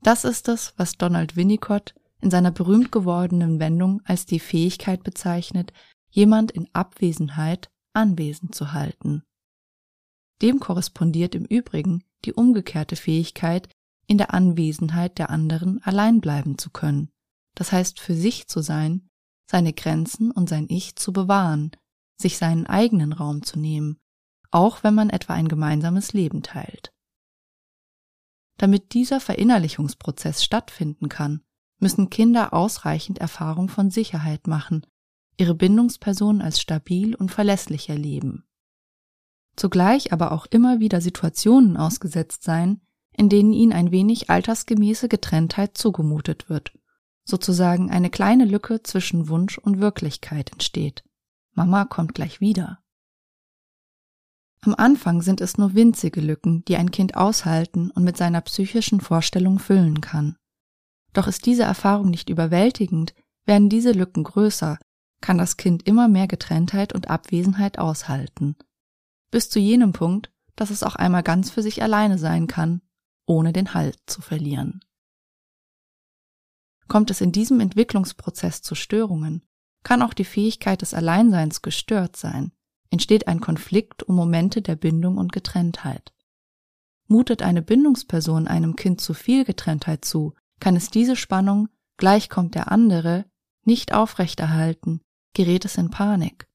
Das 0.03 0.25
ist 0.25 0.49
es, 0.49 0.75
was 0.77 0.99
Donald 0.99 1.37
Winnicott 1.37 1.95
in 2.21 2.31
seiner 2.31 2.51
berühmt 2.51 2.93
gewordenen 2.93 3.59
Wendung 3.59 4.03
als 4.05 4.27
die 4.27 4.41
Fähigkeit 4.41 5.03
bezeichnet, 5.03 5.73
jemand 6.13 6.53
in 6.53 6.69
Abwesenheit 6.75 7.71
anwesend 7.95 8.55
zu 8.55 8.73
halten. 8.73 9.23
Dem 10.41 10.61
korrespondiert 10.61 11.35
im 11.35 11.45
Übrigen 11.45 12.05
die 12.25 12.33
umgekehrte 12.33 12.97
Fähigkeit, 12.97 13.69
in 14.07 14.19
der 14.19 14.35
Anwesenheit 14.35 15.19
der 15.19 15.31
anderen 15.31 15.83
allein 15.83 16.21
bleiben 16.21 16.59
zu 16.59 16.71
können, 16.71 17.11
das 17.55 17.73
heißt 17.73 17.99
für 17.99 18.15
sich 18.15 18.47
zu 18.47 18.61
sein, 18.61 19.09
seine 19.51 19.73
Grenzen 19.73 20.31
und 20.31 20.49
sein 20.49 20.67
Ich 20.69 20.97
zu 20.97 21.13
bewahren, 21.13 21.73
sich 22.17 22.39
seinen 22.39 22.67
eigenen 22.67 23.13
Raum 23.13 23.43
zu 23.43 23.59
nehmen, 23.59 23.99
auch 24.51 24.85
wenn 24.85 24.95
man 24.95 25.11
etwa 25.11 25.35
ein 25.35 25.49
gemeinsames 25.49 26.13
Leben 26.13 26.43
teilt. 26.43 26.93
Damit 28.59 28.93
dieser 28.93 29.21
Verinnerlichungsprozess 29.21 30.45
stattfinden 30.45 31.09
kann, 31.09 31.43
müssen 31.79 32.11
Kinder 32.11 32.53
ausreichend 32.53 33.19
Erfahrung 33.19 33.69
von 33.69 33.91
Sicherheit 33.91 34.47
machen, 34.47 34.87
ihre 35.37 35.55
Bindungsperson 35.55 36.41
als 36.41 36.61
stabil 36.61 37.15
und 37.15 37.31
verlässlich 37.31 37.89
erleben. 37.89 38.45
Zugleich 39.57 40.13
aber 40.13 40.33
auch 40.33 40.47
immer 40.47 40.81
wieder 40.81 41.01
Situationen 41.01 41.77
ausgesetzt 41.77 42.43
sein, 42.43 42.81
in 43.13 43.29
denen 43.29 43.53
ihnen 43.53 43.73
ein 43.73 43.91
wenig 43.91 44.31
altersgemäße 44.31 45.09
Getrenntheit 45.09 45.77
zugemutet 45.77 46.49
wird, 46.49 46.73
sozusagen 47.25 47.91
eine 47.91 48.11
kleine 48.11 48.45
Lücke 48.45 48.83
zwischen 48.83 49.29
Wunsch 49.29 49.59
und 49.59 49.81
Wirklichkeit 49.81 50.53
entsteht. 50.53 51.05
Mama 51.53 51.85
kommt 51.85 52.15
gleich 52.15 52.41
wieder. 52.41 52.79
Am 54.63 54.75
Anfang 54.77 55.23
sind 55.23 55.41
es 55.41 55.59
nur 55.59 55.75
winzige 55.75 56.21
Lücken, 56.21 56.65
die 56.67 56.77
ein 56.77 56.91
Kind 56.91 57.17
aushalten 57.17 57.91
und 57.91 58.05
mit 58.05 58.17
seiner 58.17 58.41
psychischen 58.43 59.01
Vorstellung 59.01 59.59
füllen 59.59 60.01
kann. 60.01 60.37
Doch 61.13 61.27
ist 61.27 61.45
diese 61.47 61.65
Erfahrung 61.65 62.11
nicht 62.11 62.31
überwältigend, 62.31 63.13
werden 63.45 63.69
diese 63.69 63.93
Lücken 63.93 64.23
größer, 64.23 64.79
kann 65.23 65.39
das 65.39 65.57
Kind 65.57 65.87
immer 65.87 66.09
mehr 66.09 66.27
Getrenntheit 66.27 66.93
und 66.93 67.09
Abwesenheit 67.09 67.79
aushalten. 67.79 68.57
Bis 69.31 69.49
zu 69.49 69.59
jenem 69.59 69.93
Punkt, 69.93 70.31
dass 70.57 70.71
es 70.71 70.83
auch 70.83 70.97
einmal 70.97 71.23
ganz 71.23 71.51
für 71.51 71.63
sich 71.63 71.83
alleine 71.83 72.19
sein 72.19 72.47
kann, 72.47 72.83
ohne 73.25 73.55
den 73.55 73.73
Halt 73.73 73.99
zu 74.07 74.21
verlieren. 74.21 74.85
Kommt 76.89 77.11
es 77.11 77.23
in 77.23 77.33
diesem 77.33 77.61
Entwicklungsprozess 77.61 78.61
zu 78.61 78.75
Störungen, 78.75 79.47
kann 79.83 80.03
auch 80.03 80.13
die 80.13 80.25
Fähigkeit 80.27 80.83
des 80.83 80.93
Alleinseins 80.93 81.63
gestört 81.63 82.17
sein, 82.17 82.53
entsteht 82.91 83.29
ein 83.29 83.41
Konflikt 83.41 84.03
um 84.03 84.15
Momente 84.15 84.61
der 84.61 84.77
Bindung 84.77 85.17
und 85.17 85.33
Getrenntheit. 85.33 86.13
Mutet 87.09 87.43
eine 87.43 87.63
Bindungsperson 87.63 88.47
einem 88.47 88.77
Kind 88.77 89.01
zu 89.01 89.15
viel 89.15 89.45
Getrenntheit 89.45 90.05
zu, 90.05 90.35
kann 90.61 90.77
es 90.77 90.91
diese 90.91 91.17
Spannung, 91.17 91.69
gleich 91.97 92.29
kommt 92.29 92.55
der 92.55 92.71
andere, 92.71 93.25
nicht 93.65 93.95
aufrechterhalten, 93.95 95.01
gerät 95.35 95.65
es 95.65 95.77
in 95.77 95.91
Panik. 95.91 96.49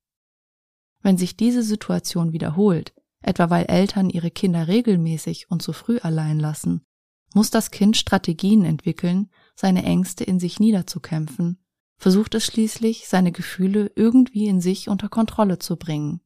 Wenn 1.01 1.17
sich 1.17 1.37
diese 1.37 1.63
Situation 1.63 2.33
wiederholt, 2.33 2.93
etwa 3.21 3.49
weil 3.49 3.65
Eltern 3.65 4.09
ihre 4.09 4.31
Kinder 4.31 4.67
regelmäßig 4.67 5.49
und 5.49 5.61
zu 5.61 5.73
früh 5.73 5.99
allein 5.99 6.39
lassen, 6.39 6.85
muss 7.33 7.51
das 7.51 7.71
Kind 7.71 7.97
Strategien 7.97 8.65
entwickeln, 8.65 9.29
seine 9.55 9.83
Ängste 9.83 10.23
in 10.23 10.39
sich 10.39 10.59
niederzukämpfen, 10.59 11.59
versucht 11.97 12.35
es 12.35 12.45
schließlich, 12.45 13.07
seine 13.07 13.31
Gefühle 13.31 13.91
irgendwie 13.95 14.47
in 14.47 14.61
sich 14.61 14.89
unter 14.89 15.09
Kontrolle 15.09 15.59
zu 15.59 15.77
bringen 15.77 16.21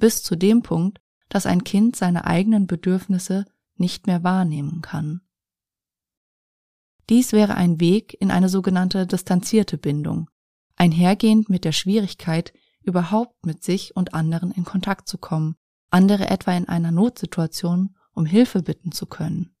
bis 0.00 0.24
zu 0.24 0.34
dem 0.34 0.62
Punkt, 0.62 1.00
dass 1.28 1.46
ein 1.46 1.62
Kind 1.62 1.94
seine 1.94 2.24
eigenen 2.24 2.66
Bedürfnisse 2.66 3.44
nicht 3.76 4.08
mehr 4.08 4.24
wahrnehmen 4.24 4.80
kann. 4.82 5.20
Dies 7.08 7.32
wäre 7.32 7.54
ein 7.54 7.78
Weg 7.78 8.16
in 8.20 8.32
eine 8.32 8.48
sogenannte 8.48 9.06
distanzierte 9.06 9.78
Bindung, 9.78 10.28
einhergehend 10.80 11.50
mit 11.50 11.66
der 11.66 11.72
Schwierigkeit, 11.72 12.54
überhaupt 12.82 13.44
mit 13.44 13.62
sich 13.62 13.94
und 13.96 14.14
anderen 14.14 14.50
in 14.50 14.64
Kontakt 14.64 15.08
zu 15.08 15.18
kommen, 15.18 15.56
andere 15.90 16.30
etwa 16.30 16.52
in 16.52 16.68
einer 16.68 16.90
Notsituation 16.90 17.94
um 18.12 18.24
Hilfe 18.24 18.62
bitten 18.62 18.90
zu 18.90 19.04
können. 19.04 19.54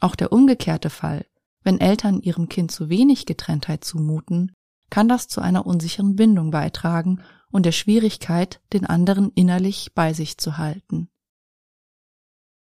Auch 0.00 0.14
der 0.14 0.32
umgekehrte 0.32 0.90
Fall, 0.90 1.26
wenn 1.62 1.80
Eltern 1.80 2.20
ihrem 2.20 2.50
Kind 2.50 2.70
zu 2.70 2.90
wenig 2.90 3.24
Getrenntheit 3.24 3.84
zumuten, 3.84 4.52
kann 4.90 5.08
das 5.08 5.28
zu 5.28 5.40
einer 5.40 5.66
unsicheren 5.66 6.14
Bindung 6.14 6.50
beitragen 6.50 7.22
und 7.50 7.64
der 7.64 7.72
Schwierigkeit, 7.72 8.60
den 8.74 8.84
anderen 8.84 9.32
innerlich 9.32 9.92
bei 9.94 10.12
sich 10.12 10.36
zu 10.36 10.58
halten. 10.58 11.08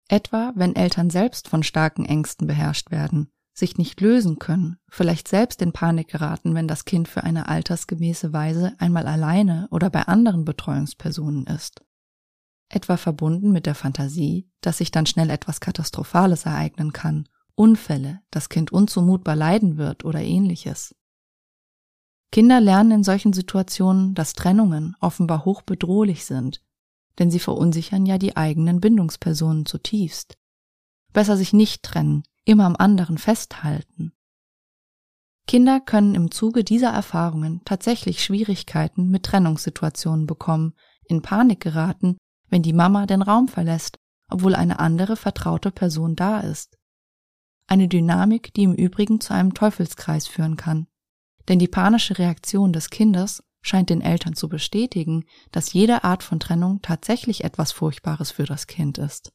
Etwa 0.08 0.54
wenn 0.56 0.76
Eltern 0.76 1.10
selbst 1.10 1.48
von 1.48 1.64
starken 1.64 2.06
Ängsten 2.06 2.46
beherrscht 2.46 2.92
werden, 2.92 3.32
sich 3.58 3.78
nicht 3.78 4.02
lösen 4.02 4.38
können, 4.38 4.78
vielleicht 4.90 5.30
selbst 5.30 5.62
in 5.62 5.72
Panik 5.72 6.10
geraten, 6.10 6.54
wenn 6.54 6.68
das 6.68 6.84
Kind 6.84 7.08
für 7.08 7.24
eine 7.24 7.48
altersgemäße 7.48 8.34
Weise 8.34 8.74
einmal 8.80 9.08
alleine 9.08 9.68
oder 9.72 9.90
bei 9.90 10.04
anderen 10.04 10.44
Betreuungspersonen 10.44 11.48
ist. 11.48 11.82
Etwa 12.68 12.98
verbunden 12.98 13.52
mit 13.52 13.66
der 13.66 13.76
Fantasie, 13.76 14.50
dass 14.60 14.80
sich 14.80 14.92
dann 14.92 15.06
schnell 15.06 15.30
etwas 15.30 15.62
Katastrophales 15.62 16.46
ereignen 16.46 16.92
kann, 16.92 17.30
Unfälle, 17.56 18.20
das 18.32 18.50
Kind 18.50 18.74
unzumutbar 18.74 19.38
leiden 19.38 19.78
wird 19.78 20.04
oder 20.04 20.22
ähnliches. 20.22 20.94
Kinder 22.34 22.60
lernen 22.60 22.92
in 22.92 23.04
solchen 23.06 23.32
Situationen, 23.32 24.14
dass 24.14 24.34
Trennungen 24.34 24.98
offenbar 25.00 25.46
hochbedrohlich 25.46 26.26
sind, 26.26 26.62
denn 27.18 27.32
sie 27.32 27.40
verunsichern 27.40 28.06
ja 28.06 28.18
die 28.18 28.36
eigenen 28.36 28.82
Bindungspersonen 28.82 29.66
zutiefst. 29.66 30.38
Besser 31.14 31.38
sich 31.38 31.54
nicht 31.54 31.84
trennen, 31.84 32.24
immer 32.46 32.66
am 32.66 32.76
anderen 32.76 33.18
festhalten. 33.18 34.14
Kinder 35.48 35.80
können 35.80 36.16
im 36.16 36.32
Zuge 36.32 36.64
dieser 36.64 36.90
Erfahrungen 36.90 37.62
tatsächlich 37.66 38.24
Schwierigkeiten 38.24 39.10
mit 39.10 39.24
Trennungssituationen 39.24 40.26
bekommen, 40.26 40.74
in 41.04 41.22
Panik 41.22 41.60
geraten, 41.60 42.18
wenn 42.50 42.64
die 42.64 42.74
Mama 42.74 43.06
den 43.06 43.22
Raum 43.22 43.48
verlässt, 43.48 43.98
obwohl 44.30 44.56
eine 44.56 44.80
andere 44.80 45.16
vertraute 45.18 45.72
Person 45.72 46.16
da 46.16 46.40
ist. 46.40 46.78
Eine 47.68 47.88
Dynamik, 47.88 48.54
die 48.54 48.64
im 48.64 48.74
Übrigen 48.74 49.20
zu 49.22 49.34
einem 49.34 49.54
Teufelskreis 49.54 50.28
führen 50.28 50.56
kann 50.56 50.88
denn 51.48 51.60
die 51.60 51.68
panische 51.68 52.18
Reaktion 52.18 52.74
des 52.74 52.90
Kindes 52.90 53.44
scheint 53.62 53.90
den 53.90 54.02
Eltern 54.02 54.36
zu 54.36 54.48
bestätigen, 54.50 55.26
dass 55.52 55.74
jede 55.74 56.04
Art 56.04 56.24
von 56.24 56.40
Trennung 56.40 56.82
tatsächlich 56.82 57.44
etwas 57.44 57.72
Furchtbares 57.72 58.32
für 58.32 58.46
das 58.46 58.68
Kind 58.68 58.98
ist. 58.98 59.32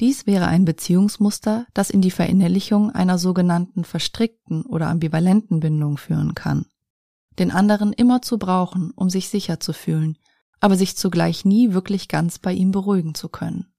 Dies 0.00 0.26
wäre 0.26 0.46
ein 0.46 0.66
Beziehungsmuster, 0.66 1.66
das 1.72 1.88
in 1.88 2.02
die 2.02 2.10
Verinnerlichung 2.10 2.90
einer 2.90 3.18
sogenannten 3.18 3.84
verstrickten 3.84 4.62
oder 4.66 4.88
ambivalenten 4.88 5.60
Bindung 5.60 5.96
führen 5.96 6.34
kann. 6.34 6.66
Den 7.38 7.50
anderen 7.50 7.92
immer 7.92 8.20
zu 8.20 8.38
brauchen, 8.38 8.90
um 8.92 9.08
sich 9.08 9.30
sicher 9.30 9.58
zu 9.58 9.72
fühlen, 9.72 10.18
aber 10.60 10.76
sich 10.76 10.96
zugleich 10.96 11.44
nie 11.44 11.72
wirklich 11.72 12.08
ganz 12.08 12.38
bei 12.38 12.52
ihm 12.52 12.72
beruhigen 12.72 13.14
zu 13.14 13.28
können. 13.28 13.72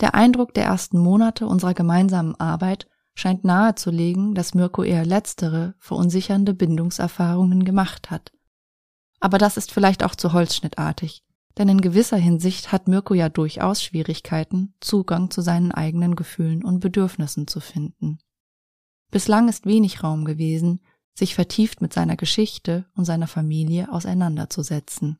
Der 0.00 0.14
Eindruck 0.14 0.52
der 0.54 0.64
ersten 0.64 0.98
Monate 0.98 1.46
unserer 1.46 1.74
gemeinsamen 1.74 2.34
Arbeit 2.34 2.88
scheint 3.14 3.44
nahezulegen, 3.44 4.34
dass 4.34 4.54
Mirko 4.54 4.82
eher 4.82 5.06
letztere, 5.06 5.74
verunsichernde 5.78 6.54
Bindungserfahrungen 6.54 7.64
gemacht 7.64 8.10
hat. 8.10 8.32
Aber 9.20 9.38
das 9.38 9.56
ist 9.56 9.70
vielleicht 9.70 10.02
auch 10.02 10.14
zu 10.14 10.32
holzschnittartig, 10.32 11.22
denn 11.58 11.68
in 11.68 11.80
gewisser 11.80 12.16
Hinsicht 12.16 12.72
hat 12.72 12.88
Mirko 12.88 13.14
ja 13.14 13.28
durchaus 13.28 13.82
Schwierigkeiten, 13.82 14.74
Zugang 14.80 15.30
zu 15.30 15.40
seinen 15.42 15.72
eigenen 15.72 16.16
Gefühlen 16.16 16.64
und 16.64 16.80
Bedürfnissen 16.80 17.46
zu 17.46 17.60
finden. 17.60 18.18
Bislang 19.10 19.48
ist 19.48 19.66
wenig 19.66 20.02
Raum 20.02 20.24
gewesen, 20.24 20.80
sich 21.14 21.34
vertieft 21.34 21.82
mit 21.82 21.92
seiner 21.92 22.16
Geschichte 22.16 22.86
und 22.94 23.04
seiner 23.04 23.26
Familie 23.26 23.92
auseinanderzusetzen. 23.92 25.18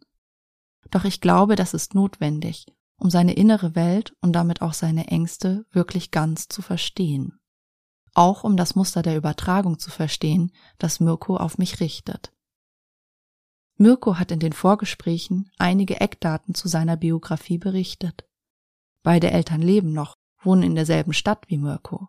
Doch 0.90 1.04
ich 1.04 1.20
glaube, 1.20 1.54
das 1.56 1.74
ist 1.74 1.94
notwendig, 1.94 2.66
um 2.96 3.10
seine 3.10 3.34
innere 3.34 3.74
Welt 3.74 4.14
und 4.20 4.32
damit 4.32 4.62
auch 4.62 4.72
seine 4.72 5.08
Ängste 5.08 5.66
wirklich 5.70 6.10
ganz 6.10 6.48
zu 6.48 6.62
verstehen 6.62 7.38
auch 8.14 8.44
um 8.44 8.56
das 8.56 8.74
Muster 8.74 9.02
der 9.02 9.16
Übertragung 9.16 9.78
zu 9.78 9.90
verstehen, 9.90 10.52
das 10.78 11.00
Mirko 11.00 11.36
auf 11.36 11.58
mich 11.58 11.80
richtet. 11.80 12.32
Mirko 13.82 14.16
hat 14.16 14.30
in 14.30 14.38
den 14.38 14.52
Vorgesprächen 14.52 15.50
einige 15.58 16.00
Eckdaten 16.00 16.54
zu 16.54 16.68
seiner 16.68 16.96
Biografie 16.96 17.58
berichtet. 17.58 18.24
Beide 19.02 19.32
Eltern 19.32 19.60
leben 19.60 19.92
noch, 19.92 20.14
wohnen 20.40 20.62
in 20.62 20.76
derselben 20.76 21.12
Stadt 21.12 21.46
wie 21.48 21.58
Mirko. 21.58 22.06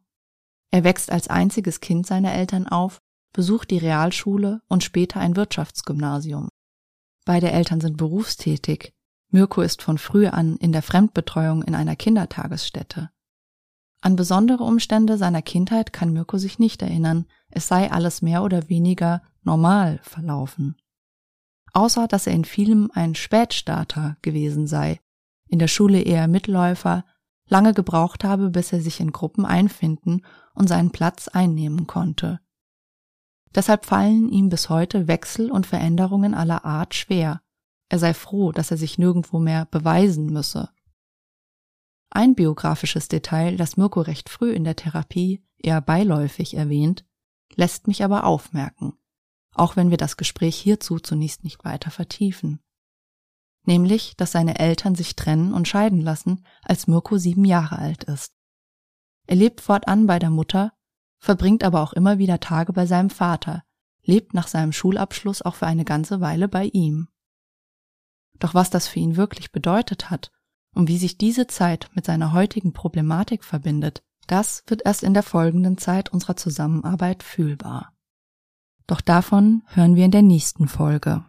Er 0.69 0.83
wächst 0.83 1.11
als 1.11 1.29
einziges 1.29 1.81
Kind 1.81 2.05
seiner 2.05 2.31
Eltern 2.31 2.67
auf, 2.67 2.99
besucht 3.33 3.71
die 3.71 3.79
Realschule 3.79 4.61
und 4.67 4.83
später 4.83 5.19
ein 5.19 5.35
Wirtschaftsgymnasium. 5.35 6.49
Beide 7.25 7.51
Eltern 7.51 7.81
sind 7.81 7.97
berufstätig. 7.97 8.93
Mirko 9.31 9.61
ist 9.61 9.81
von 9.81 9.97
früh 9.97 10.27
an 10.27 10.57
in 10.57 10.73
der 10.73 10.83
Fremdbetreuung 10.83 11.63
in 11.63 11.73
einer 11.73 11.95
Kindertagesstätte. 11.95 13.09
An 13.99 14.15
besondere 14.15 14.63
Umstände 14.63 15.17
seiner 15.17 15.41
Kindheit 15.41 15.91
kann 15.91 16.13
Mirko 16.13 16.37
sich 16.37 16.59
nicht 16.59 16.83
erinnern, 16.83 17.25
es 17.49 17.67
sei 17.67 17.91
alles 17.91 18.21
mehr 18.21 18.43
oder 18.43 18.69
weniger 18.69 19.23
normal 19.41 19.99
verlaufen. 20.03 20.75
Außer 21.73 22.07
dass 22.07 22.27
er 22.27 22.33
in 22.33 22.45
vielem 22.45 22.91
ein 22.93 23.15
Spätstarter 23.15 24.17
gewesen 24.21 24.67
sei, 24.67 24.99
in 25.47 25.59
der 25.59 25.67
Schule 25.67 26.01
eher 26.01 26.27
Mitläufer, 26.27 27.03
lange 27.47 27.73
gebraucht 27.73 28.23
habe, 28.23 28.49
bis 28.49 28.71
er 28.71 28.81
sich 28.81 28.99
in 28.99 29.11
Gruppen 29.11 29.45
einfinden 29.45 30.25
und 30.53 30.67
seinen 30.67 30.91
Platz 30.91 31.27
einnehmen 31.27 31.87
konnte. 31.87 32.39
Deshalb 33.53 33.85
fallen 33.85 34.29
ihm 34.29 34.49
bis 34.49 34.69
heute 34.69 35.07
Wechsel 35.07 35.51
und 35.51 35.67
Veränderungen 35.67 36.33
aller 36.33 36.65
Art 36.65 36.95
schwer. 36.95 37.41
Er 37.89 37.99
sei 37.99 38.13
froh, 38.13 38.51
dass 38.51 38.71
er 38.71 38.77
sich 38.77 38.97
nirgendwo 38.97 39.39
mehr 39.39 39.65
beweisen 39.65 40.27
müsse. 40.27 40.69
Ein 42.09 42.35
biografisches 42.35 43.07
Detail, 43.07 43.57
das 43.57 43.77
Mirko 43.77 44.01
recht 44.01 44.29
früh 44.29 44.51
in 44.51 44.63
der 44.63 44.75
Therapie 44.75 45.43
eher 45.57 45.81
beiläufig 45.81 46.55
erwähnt, 46.55 47.05
lässt 47.55 47.87
mich 47.87 48.03
aber 48.03 48.23
aufmerken, 48.23 48.93
auch 49.53 49.75
wenn 49.75 49.89
wir 49.89 49.97
das 49.97 50.17
Gespräch 50.17 50.55
hierzu 50.55 50.99
zunächst 50.99 51.43
nicht 51.43 51.63
weiter 51.63 51.91
vertiefen. 51.91 52.59
Nämlich, 53.65 54.15
dass 54.17 54.31
seine 54.31 54.59
Eltern 54.59 54.95
sich 54.95 55.15
trennen 55.15 55.53
und 55.53 55.67
scheiden 55.67 56.01
lassen, 56.01 56.45
als 56.63 56.87
Mirko 56.87 57.17
sieben 57.17 57.45
Jahre 57.45 57.77
alt 57.77 58.03
ist. 58.03 58.33
Er 59.25 59.37
lebt 59.37 59.61
fortan 59.61 60.05
bei 60.05 60.19
der 60.19 60.29
Mutter, 60.29 60.73
verbringt 61.19 61.63
aber 61.63 61.81
auch 61.81 61.93
immer 61.93 62.17
wieder 62.17 62.39
Tage 62.39 62.73
bei 62.73 62.85
seinem 62.85 63.09
Vater, 63.09 63.63
lebt 64.03 64.33
nach 64.33 64.47
seinem 64.47 64.73
Schulabschluss 64.73 65.41
auch 65.41 65.55
für 65.55 65.67
eine 65.67 65.85
ganze 65.85 66.19
Weile 66.19 66.49
bei 66.49 66.65
ihm. 66.65 67.07
Doch 68.39 68.53
was 68.53 68.69
das 68.69 68.87
für 68.87 68.99
ihn 68.99 69.15
wirklich 69.15 69.53
bedeutet 69.53 70.09
hat 70.09 70.31
und 70.73 70.89
wie 70.89 70.97
sich 70.97 71.17
diese 71.17 71.47
Zeit 71.47 71.89
mit 71.93 72.05
seiner 72.05 72.33
heutigen 72.33 72.73
Problematik 72.73 73.45
verbindet, 73.45 74.03
das 74.27 74.63
wird 74.67 74.85
erst 74.85 75.03
in 75.03 75.13
der 75.13 75.23
folgenden 75.23 75.77
Zeit 75.77 76.09
unserer 76.09 76.35
Zusammenarbeit 76.35 77.23
fühlbar. 77.23 77.92
Doch 78.87 79.01
davon 79.01 79.63
hören 79.67 79.95
wir 79.95 80.05
in 80.05 80.11
der 80.11 80.21
nächsten 80.21 80.67
Folge. 80.67 81.23